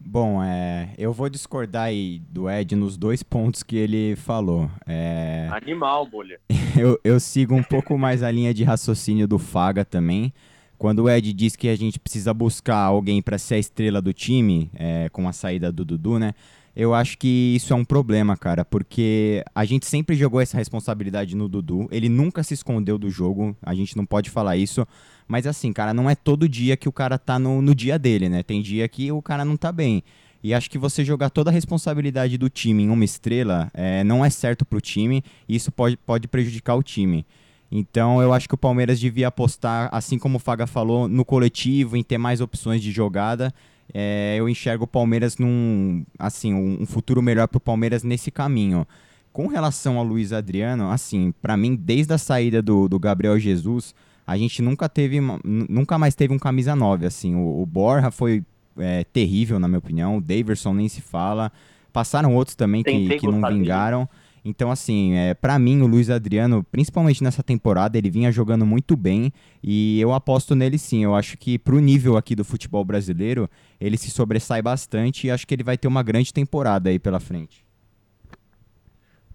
[0.00, 4.70] Bom, é, eu vou discordar aí do Ed nos dois pontos que ele falou.
[4.86, 6.40] É, Animal, bolha.
[6.78, 10.32] eu, eu sigo um pouco mais a linha de raciocínio do Faga também.
[10.78, 14.12] Quando o Ed diz que a gente precisa buscar alguém para ser a estrela do
[14.12, 16.34] time, é, com a saída do Dudu, né?
[16.76, 21.34] Eu acho que isso é um problema, cara, porque a gente sempre jogou essa responsabilidade
[21.34, 21.88] no Dudu.
[21.90, 24.86] Ele nunca se escondeu do jogo, a gente não pode falar isso.
[25.26, 28.28] Mas assim, cara, não é todo dia que o cara tá no, no dia dele,
[28.28, 28.44] né?
[28.44, 30.04] Tem dia que o cara não tá bem.
[30.40, 34.24] E acho que você jogar toda a responsabilidade do time em uma estrela é, não
[34.24, 37.26] é certo pro time e isso pode, pode prejudicar o time.
[37.70, 41.96] Então eu acho que o Palmeiras devia apostar, assim como o Faga falou, no coletivo,
[41.96, 43.52] em ter mais opções de jogada.
[43.92, 48.86] É, eu enxergo o Palmeiras num assim um, futuro melhor para o Palmeiras nesse caminho.
[49.32, 53.94] Com relação ao Luiz Adriano, assim, para mim, desde a saída do, do Gabriel Jesus,
[54.26, 57.34] a gente nunca teve, nunca mais teve um camisa 9, assim.
[57.34, 58.42] O, o Borja foi
[58.78, 60.16] é, terrível, na minha opinião.
[60.16, 61.52] O Daverson nem se fala.
[61.92, 64.08] Passaram outros também que, que não vingaram.
[64.48, 68.96] Então, assim, é, para mim, o Luiz Adriano, principalmente nessa temporada, ele vinha jogando muito
[68.96, 69.30] bem
[69.62, 71.04] e eu aposto nele sim.
[71.04, 75.46] Eu acho que pro nível aqui do futebol brasileiro, ele se sobressai bastante e acho
[75.46, 77.62] que ele vai ter uma grande temporada aí pela frente.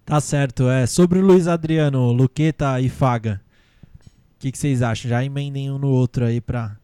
[0.03, 0.68] Tá certo.
[0.68, 3.39] É, sobre o Luiz Adriano, Luqueta e Faga,
[4.36, 5.09] o que, que vocês acham?
[5.09, 6.76] Já emendem um no outro aí pra,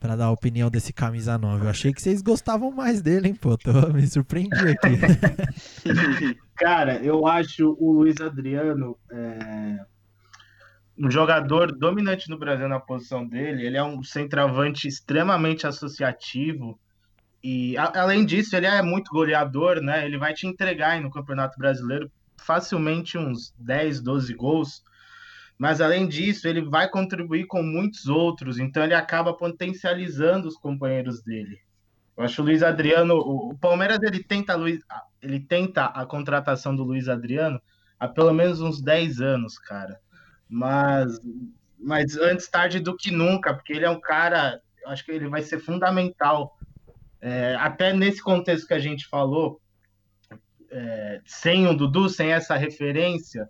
[0.00, 1.66] pra dar a opinião desse camisa 9.
[1.66, 3.56] Eu achei que vocês gostavam mais dele, hein, pô.
[3.56, 6.38] Tô, me surpreendi aqui.
[6.56, 9.78] Cara, eu acho o Luiz Adriano é,
[10.98, 13.66] um jogador dominante no Brasil na posição dele.
[13.66, 16.80] Ele é um centroavante extremamente associativo.
[17.44, 20.06] E, a, além disso, ele é muito goleador, né?
[20.06, 24.82] Ele vai te entregar aí no Campeonato Brasileiro facilmente uns 10, 12 gols.
[25.60, 31.22] Mas além disso, ele vai contribuir com muitos outros, então ele acaba potencializando os companheiros
[31.22, 31.60] dele.
[32.16, 34.54] Eu acho o Luiz Adriano, o, Palmeiras ele tenta,
[35.20, 37.60] ele tenta a contratação do Luiz Adriano
[37.98, 40.00] há pelo menos uns 10 anos, cara.
[40.48, 41.20] Mas,
[41.78, 45.42] mas antes tarde do que nunca, porque ele é um cara, acho que ele vai
[45.42, 46.56] ser fundamental.
[47.20, 49.60] É, até nesse contexto que a gente falou,
[50.70, 53.46] é, sem o Dudu, sem essa referência,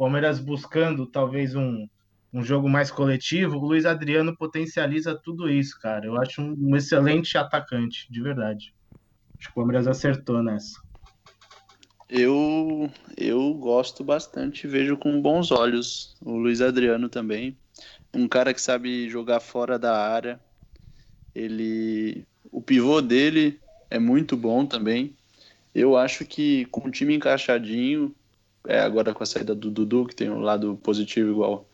[0.00, 1.86] Palmeiras buscando talvez um,
[2.32, 6.06] um jogo mais coletivo, o Luiz Adriano potencializa tudo isso, cara.
[6.06, 8.74] Eu acho um, um excelente atacante, de verdade.
[9.38, 10.80] Acho que o Palmeiras acertou nessa.
[12.08, 17.54] Eu, eu gosto bastante, vejo com bons olhos o Luiz Adriano também.
[18.14, 20.40] Um cara que sabe jogar fora da área.
[21.34, 22.24] Ele.
[22.50, 25.14] O pivô dele é muito bom também.
[25.74, 28.14] Eu acho que com o time encaixadinho,
[28.66, 31.68] é, agora com a saída do Dudu, que tem um lado positivo igual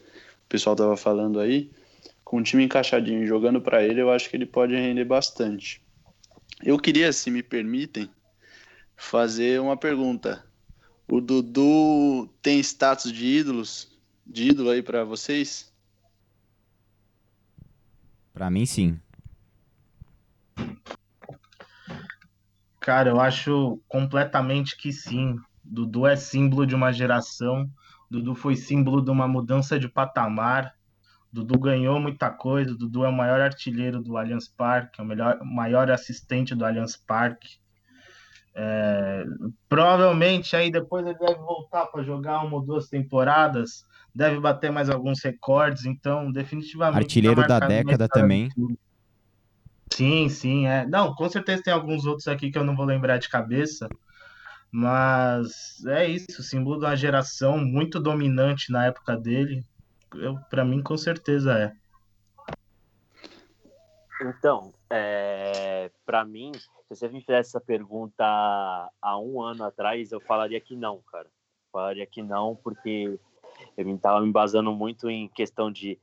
[0.47, 1.71] o pessoal estava falando aí,
[2.25, 5.83] com o time encaixadinho jogando para ele, eu acho que ele pode render bastante.
[6.63, 8.11] Eu queria, se me permitem,
[8.97, 10.45] fazer uma pergunta.
[11.09, 15.73] O Dudu tem status de ídolos, de ídolo aí para vocês?
[18.33, 19.01] Para mim, sim.
[22.81, 25.37] Cara, eu acho completamente que sim.
[25.69, 27.71] Dudu é símbolo de uma geração
[28.11, 30.75] Dudu foi símbolo de uma mudança de patamar.
[31.33, 32.75] Dudu ganhou muita coisa.
[32.75, 36.97] Dudu é o maior artilheiro do Allianz Parque, é o melhor, maior assistente do Allianz
[36.97, 37.59] Parque.
[38.55, 39.25] É,
[39.69, 44.89] provavelmente aí depois ele deve voltar para jogar uma ou duas temporadas, deve bater mais
[44.89, 46.97] alguns recordes, então definitivamente.
[46.97, 48.49] Artilheiro tá da década também.
[49.93, 50.87] Sim, sim, é.
[50.87, 53.89] Não, com certeza tem alguns outros aqui que eu não vou lembrar de cabeça,
[54.71, 59.65] mas é isso, símbolo de uma geração muito dominante na época dele.
[60.51, 61.73] Para mim, com certeza é.
[64.23, 70.21] Então, é, para mim, se você me fizesse essa pergunta há um ano atrás, eu
[70.21, 71.29] falaria que não, cara.
[71.73, 73.19] Falaria que não, porque
[73.77, 75.99] eu estava me basando muito em questão de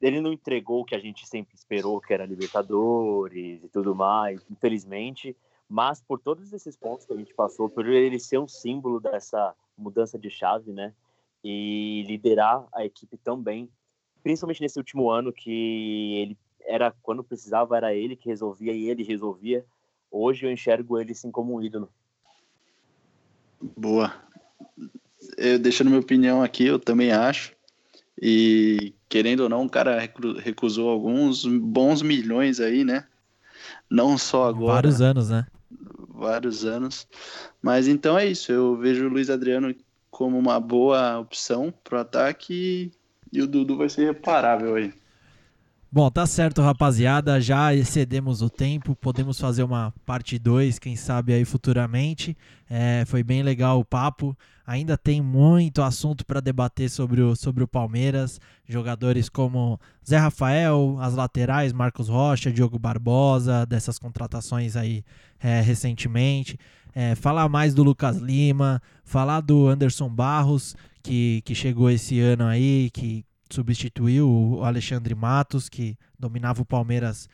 [0.00, 4.44] ele não entregou o que a gente sempre esperou, que era Libertadores e tudo mais,
[4.50, 5.34] infelizmente.
[5.68, 9.54] Mas por todos esses pontos que a gente passou, por ele ser um símbolo dessa
[9.76, 10.92] mudança de chave, né?
[11.42, 13.68] E liderar a equipe também,
[14.22, 19.02] principalmente nesse último ano que ele era quando precisava era ele que resolvia e ele
[19.02, 19.64] resolvia.
[20.10, 21.88] Hoje eu enxergo ele sim como um ídolo.
[23.76, 24.12] Boa.
[25.36, 27.52] Eu deixando minha opinião aqui, eu também acho.
[28.20, 29.98] E querendo ou não, o cara
[30.40, 33.06] recusou alguns bons milhões aí, né?
[33.90, 34.74] Não só agora.
[34.74, 35.46] Vários anos, né?
[36.08, 37.06] Vários anos.
[37.62, 38.52] Mas então é isso.
[38.52, 39.74] Eu vejo o Luiz Adriano
[40.10, 42.90] como uma boa opção para o ataque
[43.32, 44.92] e o Dudu vai ser reparável aí.
[45.96, 47.40] Bom, tá certo, rapaziada.
[47.40, 48.94] Já excedemos o tempo.
[48.94, 52.36] Podemos fazer uma parte 2, quem sabe aí futuramente.
[52.68, 54.36] É, foi bem legal o papo.
[54.66, 58.38] Ainda tem muito assunto para debater sobre o, sobre o Palmeiras.
[58.68, 65.02] Jogadores como Zé Rafael, as laterais, Marcos Rocha, Diogo Barbosa, dessas contratações aí
[65.40, 66.58] é, recentemente.
[66.94, 72.44] É, falar mais do Lucas Lima, falar do Anderson Barros, que, que chegou esse ano
[72.44, 77.28] aí, que substituiu o Alexandre Matos, que dominava o Palmeiras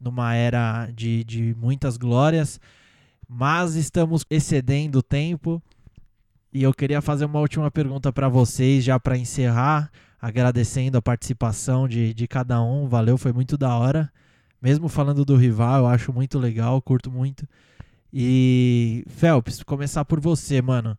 [0.00, 2.60] numa era de, de muitas glórias.
[3.28, 5.62] Mas estamos excedendo o tempo.
[6.52, 9.90] E eu queria fazer uma última pergunta para vocês, já para encerrar,
[10.20, 12.86] agradecendo a participação de, de cada um.
[12.86, 14.12] Valeu, foi muito da hora.
[14.62, 17.46] Mesmo falando do rival, eu acho muito legal, curto muito.
[18.12, 20.96] E, Phelps, começar por você, mano.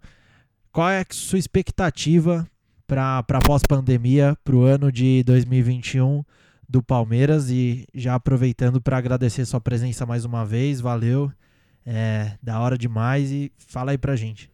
[0.71, 2.45] Qual é a sua expectativa
[2.87, 6.23] para pós-pandemia, para o ano de 2021
[6.67, 7.49] do Palmeiras?
[7.49, 11.31] E já aproveitando para agradecer sua presença mais uma vez, valeu.
[11.85, 14.49] É da hora demais e fala aí pra gente.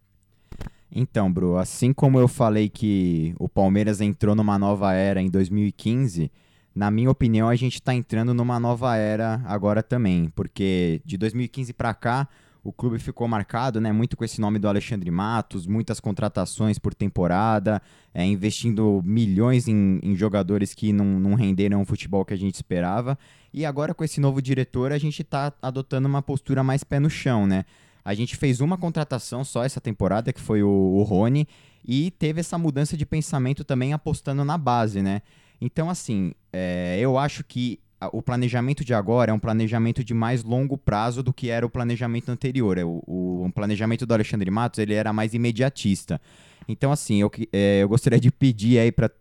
[0.92, 6.30] Então, Bro, assim como eu falei que o Palmeiras entrou numa nova era em 2015,
[6.76, 11.74] na minha opinião, a gente está entrando numa nova era agora também, porque de 2015
[11.74, 12.28] para cá
[12.64, 16.94] o clube ficou marcado né, muito com esse nome do Alexandre Matos, muitas contratações por
[16.94, 17.82] temporada,
[18.14, 22.56] é, investindo milhões em, em jogadores que não, não renderam o futebol que a gente
[22.56, 23.18] esperava.
[23.52, 27.10] E agora, com esse novo diretor, a gente está adotando uma postura mais pé no
[27.10, 27.66] chão, né?
[28.06, 31.48] A gente fez uma contratação só essa temporada, que foi o, o Rony,
[31.86, 35.22] e teve essa mudança de pensamento também apostando na base, né?
[35.60, 37.80] Então, assim, é, eu acho que
[38.12, 41.70] o planejamento de agora é um planejamento de mais longo prazo do que era o
[41.70, 42.78] planejamento anterior.
[42.78, 46.20] É, o, o, planejamento do Alexandre Matos ele era mais imediatista.
[46.68, 49.12] Então, assim, eu, é, eu gostaria de pedir aí para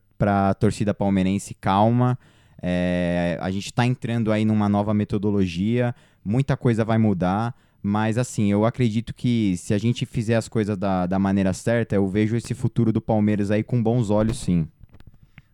[0.50, 2.18] a torcida palmeirense calma.
[2.62, 7.54] É, a gente está entrando aí numa nova metodologia, muita coisa vai mudar.
[7.82, 11.94] Mas assim, eu acredito que se a gente fizer as coisas da, da maneira certa,
[11.94, 14.68] eu vejo esse futuro do Palmeiras aí com bons olhos, sim.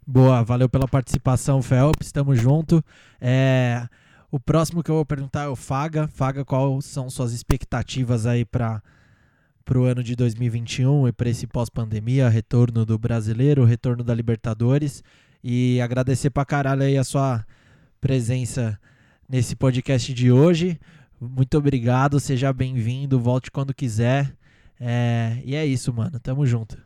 [0.09, 2.12] Boa, valeu pela participação, Phelps.
[2.12, 2.80] Tamo junto.
[3.20, 3.88] É,
[4.30, 6.07] o próximo que eu vou perguntar é o Faga.
[6.07, 8.80] Faga, quais são suas expectativas aí para
[9.74, 15.02] o ano de 2021 e para esse pós-pandemia, retorno do brasileiro, retorno da Libertadores?
[15.42, 17.44] E agradecer pra caralho aí a sua
[18.00, 18.78] presença
[19.28, 20.78] nesse podcast de hoje.
[21.20, 24.32] Muito obrigado, seja bem-vindo, volte quando quiser.
[24.78, 26.20] É, e é isso, mano.
[26.20, 26.86] Tamo junto.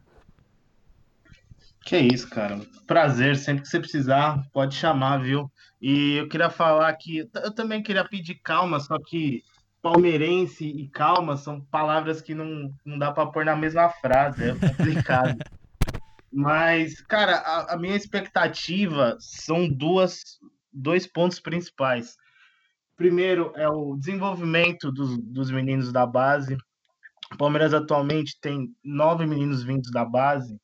[1.84, 2.60] Que isso, cara.
[2.86, 5.50] Prazer, sempre que você precisar, pode chamar, viu?
[5.80, 9.42] E eu queria falar que eu também queria pedir calma, só que
[9.80, 14.54] palmeirense e calma são palavras que não, não dá para pôr na mesma frase, é
[14.54, 15.38] complicado.
[16.32, 20.38] Mas, cara, a, a, minha expectativa são duas,
[20.72, 22.14] dois pontos principais.
[22.94, 26.56] Primeiro é o desenvolvimento dos, dos meninos da base.
[27.32, 30.56] O Palmeiras atualmente tem nove meninos vindos da base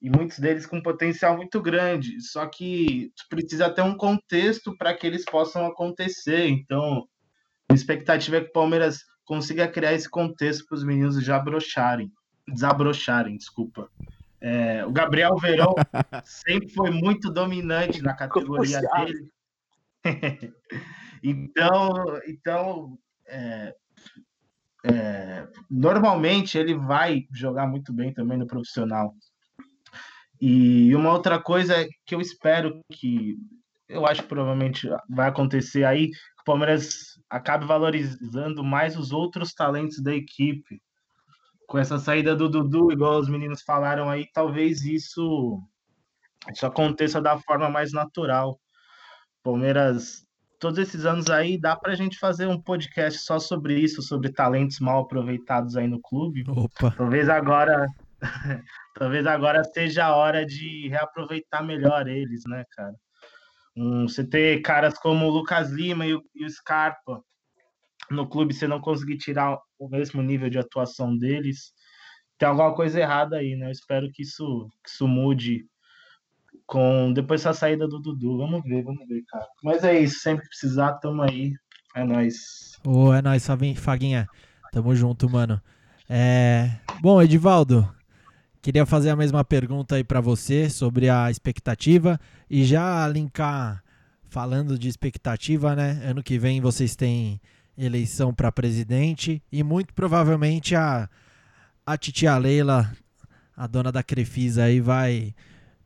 [0.00, 2.20] e muitos deles com potencial muito grande.
[2.20, 6.48] Só que precisa ter um contexto para que eles possam acontecer.
[6.48, 7.06] Então,
[7.68, 12.10] a expectativa é que o Palmeiras consiga criar esse contexto para os meninos já broxarem,
[12.48, 13.90] desabrocharem, desculpa.
[14.40, 15.74] É, o Gabriel Verão
[16.24, 19.30] sempre foi muito dominante na categoria dele.
[21.22, 21.92] então,
[22.26, 22.98] então
[23.28, 23.74] é,
[24.84, 29.14] é, normalmente ele vai jogar muito bem também no profissional.
[30.40, 33.36] E uma outra coisa que eu espero que
[33.90, 39.52] eu acho que provavelmente vai acontecer aí, que o Palmeiras acabe valorizando mais os outros
[39.52, 40.80] talentos da equipe.
[41.66, 45.60] Com essa saída do Dudu, igual os meninos falaram aí, talvez isso,
[46.52, 48.58] isso aconteça da forma mais natural.
[49.42, 50.24] Palmeiras,
[50.58, 54.32] todos esses anos aí, dá para a gente fazer um podcast só sobre isso, sobre
[54.32, 56.44] talentos mal aproveitados aí no clube.
[56.48, 56.92] Opa.
[56.92, 57.86] Talvez agora
[59.00, 62.94] talvez agora seja a hora de reaproveitar melhor eles, né, cara?
[63.74, 67.24] Um, você ter caras como o Lucas Lima e o, e o Scarpa
[68.10, 71.72] no clube, você não conseguir tirar o mesmo nível de atuação deles,
[72.36, 73.68] tem alguma coisa errada aí, né?
[73.68, 75.64] Eu espero que isso, que isso mude
[76.66, 78.36] com depois da saída do Dudu.
[78.36, 79.46] Vamos ver, vamos ver, cara.
[79.62, 81.54] Mas é isso, sempre que precisar, tamo aí.
[81.96, 82.78] É nóis.
[82.84, 83.46] Ô, oh, é nóis,
[83.76, 84.26] Faguinha.
[84.72, 85.58] Tamo junto, mano.
[86.06, 86.70] É...
[87.00, 87.88] Bom, Edivaldo,
[88.62, 93.82] Queria fazer a mesma pergunta aí para você sobre a expectativa e já linkar
[94.28, 96.00] falando de expectativa, né?
[96.04, 97.40] Ano que vem vocês têm
[97.76, 101.08] eleição para presidente e muito provavelmente a
[101.86, 102.92] a titia Leila,
[103.56, 105.34] a dona da Crefisa aí vai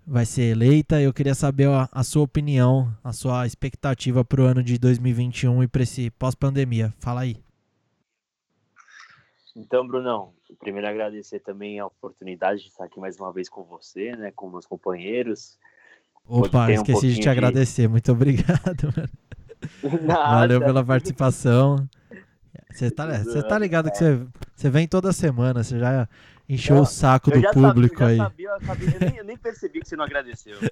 [0.06, 1.00] vai ser eleita.
[1.00, 5.62] Eu queria saber a, a sua opinião, a sua expectativa para o ano de 2021
[5.62, 6.92] e para esse pós-pandemia.
[6.98, 7.36] Fala aí.
[9.56, 14.14] Então, Brunão, primeiro agradecer também a oportunidade de estar aqui mais uma vez com você,
[14.16, 15.58] né, com meus companheiros.
[16.26, 17.88] Opa, um esqueci de te pouquinho de- agradecer.
[17.88, 19.08] Muito obrigado, mano.
[20.06, 20.64] Valeu Nada.
[20.72, 21.88] pela participação.
[22.70, 26.08] Você tá, você tá ligado que você, você vem toda semana, você já
[26.48, 28.18] encheu Não, o saco Eu do público sabia, aí.
[28.18, 30.56] eu sabia, eu, acabei- eu nem, eu nem percebi que você não agradeceu.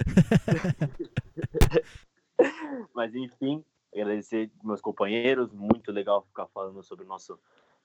[2.95, 3.65] Mas enfim,
[3.95, 7.35] agradecer meus companheiros, muito legal ficar falando sobre nossa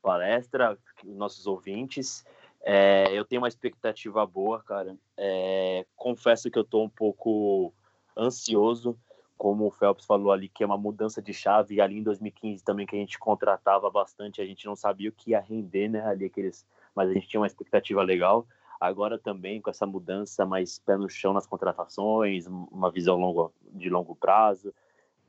[0.02, 2.26] palestra, nossos ouvintes.
[2.64, 4.96] É, eu tenho uma expectativa boa, cara.
[5.16, 7.74] É, confesso que eu tô um pouco
[8.16, 8.98] ansioso,
[9.38, 12.64] como o Phelps falou ali, que é uma mudança de chave, e ali em 2015
[12.64, 16.06] também que a gente contratava bastante, a gente não sabia o que ia render, né,
[16.06, 18.48] ali aqueles, mas a gente tinha uma expectativa legal.
[18.80, 23.90] Agora também com essa mudança, mais pé no chão nas contratações, uma visão longo, de
[23.90, 24.74] longo prazo,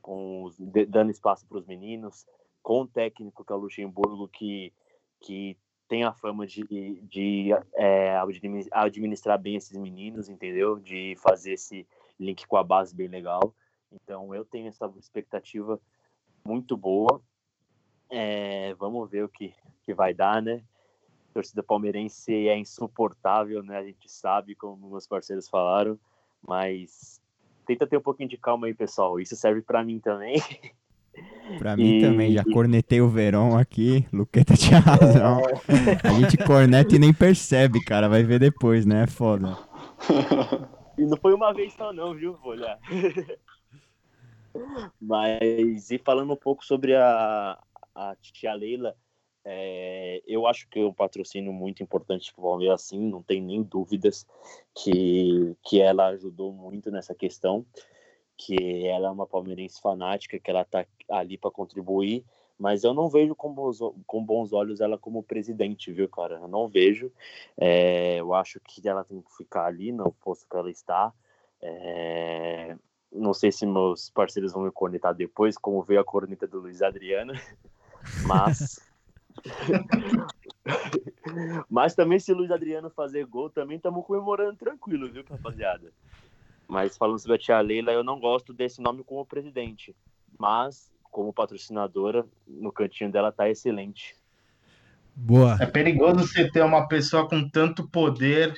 [0.01, 0.51] com
[0.87, 2.27] dando espaço para os meninos,
[2.69, 4.71] com o técnico que é o Luxemburgo, que,
[5.19, 5.57] que
[5.87, 6.61] tem a fama de,
[7.01, 10.77] de é, admi- administrar bem esses meninos, entendeu?
[10.77, 11.87] De fazer esse
[12.19, 13.55] link com a base bem legal.
[13.91, 15.81] Então eu tenho essa expectativa
[16.45, 17.19] muito boa.
[18.07, 19.51] É, vamos ver o que,
[19.83, 20.63] que vai dar, né?
[21.31, 23.79] A torcida palmeirense é insuportável, né?
[23.79, 25.99] A gente sabe, como meus parceiros falaram,
[26.39, 27.19] mas
[27.65, 29.19] tenta ter um pouquinho de calma aí, pessoal.
[29.19, 30.35] Isso serve para mim também.
[31.57, 35.41] Pra mim E- também, já cornetei o Verão aqui, Luqueta tinha razão.
[36.03, 39.03] A gente corneta e nem percebe, cara, vai ver depois, né?
[39.03, 39.57] É foda.
[40.97, 42.35] E não foi uma vez só não, viu?
[42.43, 42.77] Vou olhar.
[44.99, 47.57] Mas, e falando um pouco sobre a,
[47.95, 48.93] a tia Leila,
[49.45, 53.41] é, eu acho que é um patrocínio muito importante para o Palmeiras, assim, não tem
[53.41, 54.27] nem dúvidas
[54.75, 57.65] que, que ela ajudou muito nessa questão,
[58.39, 62.23] que ela é uma palmeirense fanática, que ela tá ali para contribuir,
[62.57, 66.35] mas eu não vejo com bons, com bons olhos ela como presidente, viu, cara?
[66.35, 67.11] Eu não vejo.
[67.57, 71.11] É, eu acho que ela tem que ficar ali no posto que ela está.
[71.61, 72.77] É,
[73.11, 76.81] não sei se meus parceiros vão me cornetar depois, como veio a corneta do Luiz
[76.81, 77.33] Adriano,
[78.25, 78.79] mas.
[81.69, 85.91] mas também, se o Luiz Adriano fazer gol, também estamos comemorando tranquilo, viu, rapaziada?
[86.69, 89.95] Mas falando sobre a tia Leila, eu não gosto desse nome como presidente,
[90.37, 94.15] mas como patrocinadora, no cantinho dela tá excelente.
[95.15, 95.57] Boa.
[95.59, 98.55] É perigoso você ter uma pessoa com tanto poder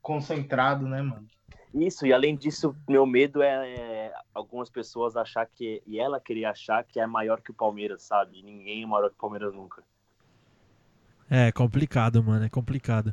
[0.00, 1.26] concentrado, né, mano?
[1.74, 6.50] Isso, e além disso, meu medo é, é algumas pessoas achar que, e ela queria
[6.50, 8.38] achar que é maior que o Palmeiras, sabe?
[8.38, 9.82] E ninguém é maior que o Palmeiras nunca.
[11.28, 13.12] É complicado, mano, é complicado.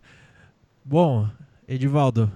[0.85, 1.27] Bom,
[1.67, 2.31] Edivaldo,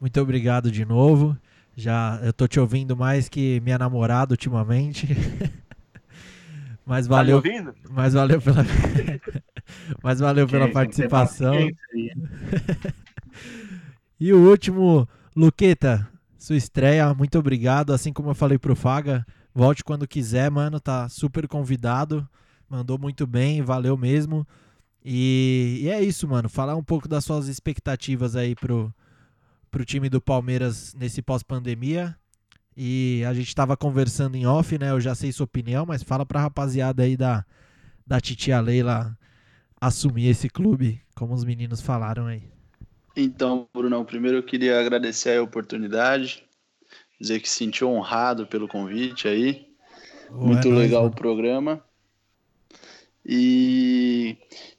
[0.00, 1.36] muito obrigado de novo.
[1.76, 5.06] Já eu tô te ouvindo mais que minha namorada ultimamente.
[6.84, 7.74] Mas valeu, Tá ouvindo?
[7.90, 8.64] mas valeu pela
[10.02, 11.54] Mas valeu pela que participação.
[14.18, 16.08] E o último, Luqueta,
[16.38, 17.92] sua estreia, muito obrigado.
[17.92, 20.78] Assim como eu falei pro Faga, volte quando quiser, mano.
[20.78, 22.28] Tá super convidado.
[22.68, 24.46] Mandou muito bem, valeu mesmo.
[25.04, 26.48] E, e é isso, mano.
[26.48, 28.94] Falar um pouco das suas expectativas aí pro,
[29.72, 32.14] pro time do Palmeiras nesse pós-pandemia.
[32.76, 34.90] E a gente tava conversando em off, né?
[34.90, 37.44] Eu já sei sua opinião, mas fala pra rapaziada aí da,
[38.06, 39.18] da Titia Leila
[39.80, 42.44] assumir esse clube, como os meninos falaram aí.
[43.16, 46.44] Então, Brunão, primeiro eu queria agradecer a oportunidade,
[47.20, 49.66] dizer que se senti honrado pelo convite aí.
[50.30, 51.12] Ô, Muito é legal mano.
[51.12, 51.84] o programa.
[53.24, 54.36] E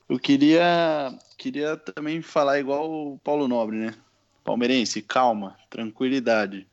[0.09, 3.93] eu queria, queria também falar igual o Paulo Nobre, né?
[4.43, 6.67] Palmeirense, calma, tranquilidade.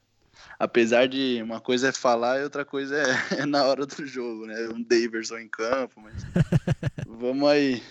[0.59, 4.47] Apesar de uma coisa é falar e outra coisa é, é na hora do jogo,
[4.47, 4.69] né?
[4.75, 6.15] Um Daverson em campo, mas
[7.07, 7.83] vamos aí.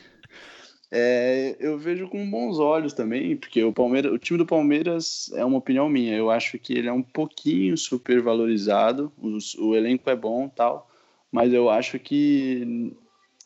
[0.91, 5.45] É, eu vejo com bons olhos também, porque o Palmeiras, o time do Palmeiras é
[5.45, 6.15] uma opinião minha.
[6.15, 9.11] Eu acho que ele é um pouquinho supervalorizado.
[9.17, 10.89] Os- o elenco é bom, tal,
[11.31, 12.91] mas eu acho que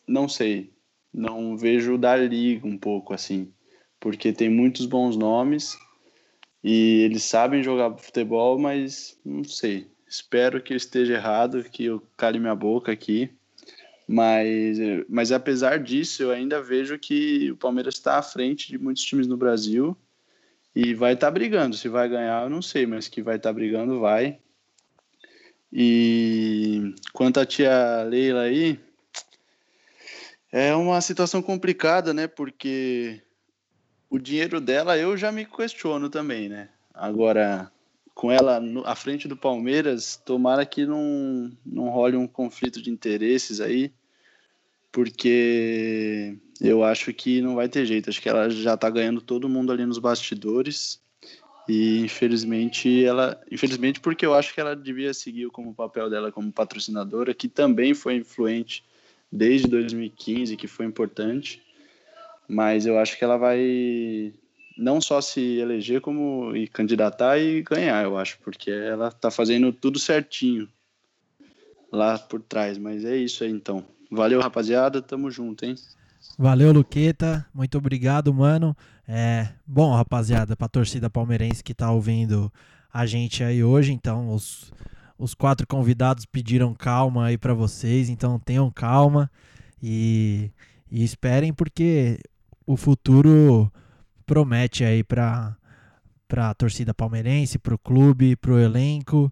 [0.08, 0.72] não sei,
[1.14, 3.54] não vejo da liga um pouco assim,
[4.00, 5.78] porque tem muitos bons nomes
[6.64, 9.88] e eles sabem jogar futebol, mas não sei.
[10.08, 13.30] Espero que eu esteja errado, que eu cale minha boca aqui.
[14.08, 14.78] Mas,
[15.10, 19.28] mas apesar disso, eu ainda vejo que o Palmeiras está à frente de muitos times
[19.28, 19.98] no Brasil
[20.76, 21.76] e vai estar brigando.
[21.76, 24.40] Se vai ganhar, eu não sei, mas que vai estar brigando, vai.
[25.72, 28.80] E quanto à tia Leila aí,
[30.52, 32.28] é uma situação complicada, né?
[32.28, 33.22] Porque
[34.14, 36.70] o dinheiro dela eu já me questiono também, né?
[36.94, 37.72] Agora,
[38.14, 42.92] com ela no, à frente do Palmeiras, tomara que não, não role um conflito de
[42.92, 43.92] interesses aí,
[44.92, 48.12] porque eu acho que não vai ter jeito.
[48.12, 51.02] Acho que ela já tá ganhando todo mundo ali nos bastidores.
[51.68, 56.52] E infelizmente ela, infelizmente porque eu acho que ela devia seguir como papel dela como
[56.52, 58.84] patrocinadora, que também foi influente
[59.32, 61.64] desde 2015, que foi importante.
[62.48, 64.34] Mas eu acho que ela vai
[64.78, 69.72] não só se eleger como e candidatar e ganhar, eu acho, porque ela tá fazendo
[69.72, 70.68] tudo certinho
[71.92, 73.86] lá por trás, mas é isso aí então.
[74.12, 75.76] Valeu, rapaziada, tamo junto, hein?
[76.38, 77.46] Valeu, Luqueta.
[77.54, 78.76] Muito obrigado, mano.
[79.08, 82.52] É, bom, rapaziada, pra torcida palmeirense que tá ouvindo
[82.92, 84.72] a gente aí hoje, então os,
[85.18, 89.30] os quatro convidados pediram calma aí para vocês, então tenham calma
[89.82, 90.52] e,
[90.92, 92.20] e esperem porque
[92.66, 93.72] o futuro
[94.26, 95.56] promete aí para
[96.36, 99.32] a torcida palmeirense, para o clube, para o elenco.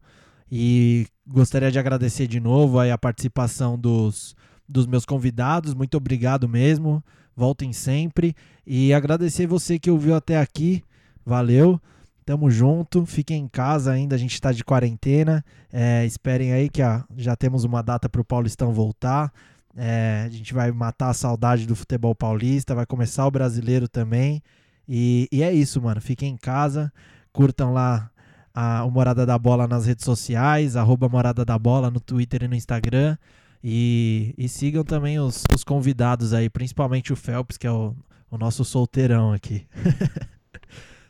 [0.52, 4.36] E gostaria de agradecer de novo aí a participação dos,
[4.68, 7.04] dos meus convidados, muito obrigado mesmo,
[7.36, 8.36] voltem sempre.
[8.68, 10.84] E agradecer você que ouviu até aqui,
[11.26, 11.80] valeu,
[12.26, 16.84] tamo junto, fiquem em casa ainda, a gente está de quarentena, é, esperem aí que
[16.84, 19.32] ó, já temos uma data para o Paulistão voltar,
[19.76, 24.42] é, a gente vai matar a saudade do futebol paulista, vai começar o brasileiro também.
[24.88, 26.02] E, e é isso, mano.
[26.02, 26.92] Fiquem em casa,
[27.32, 28.10] curtam lá
[28.54, 32.48] a, o Morada da Bola nas redes sociais, arroba Morada da Bola no Twitter e
[32.48, 33.18] no Instagram.
[33.64, 37.96] E, e sigam também os, os convidados aí, principalmente o Phelps, que é o,
[38.30, 39.68] o nosso solteirão aqui.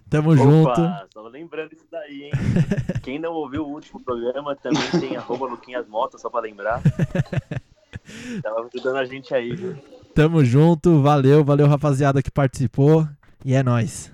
[0.10, 0.82] Tamo Opa, junto.
[1.14, 2.32] Só lembrando isso daí, hein?
[3.02, 6.82] Quem não ouviu o último programa também tem arroba Luquinhas Motos, só pra lembrar.
[8.42, 9.76] Tava ajudando a gente aí, viu?
[10.14, 11.02] Tamo junto.
[11.02, 13.08] Valeu, valeu, rapaziada que participou.
[13.44, 14.12] E é nóis.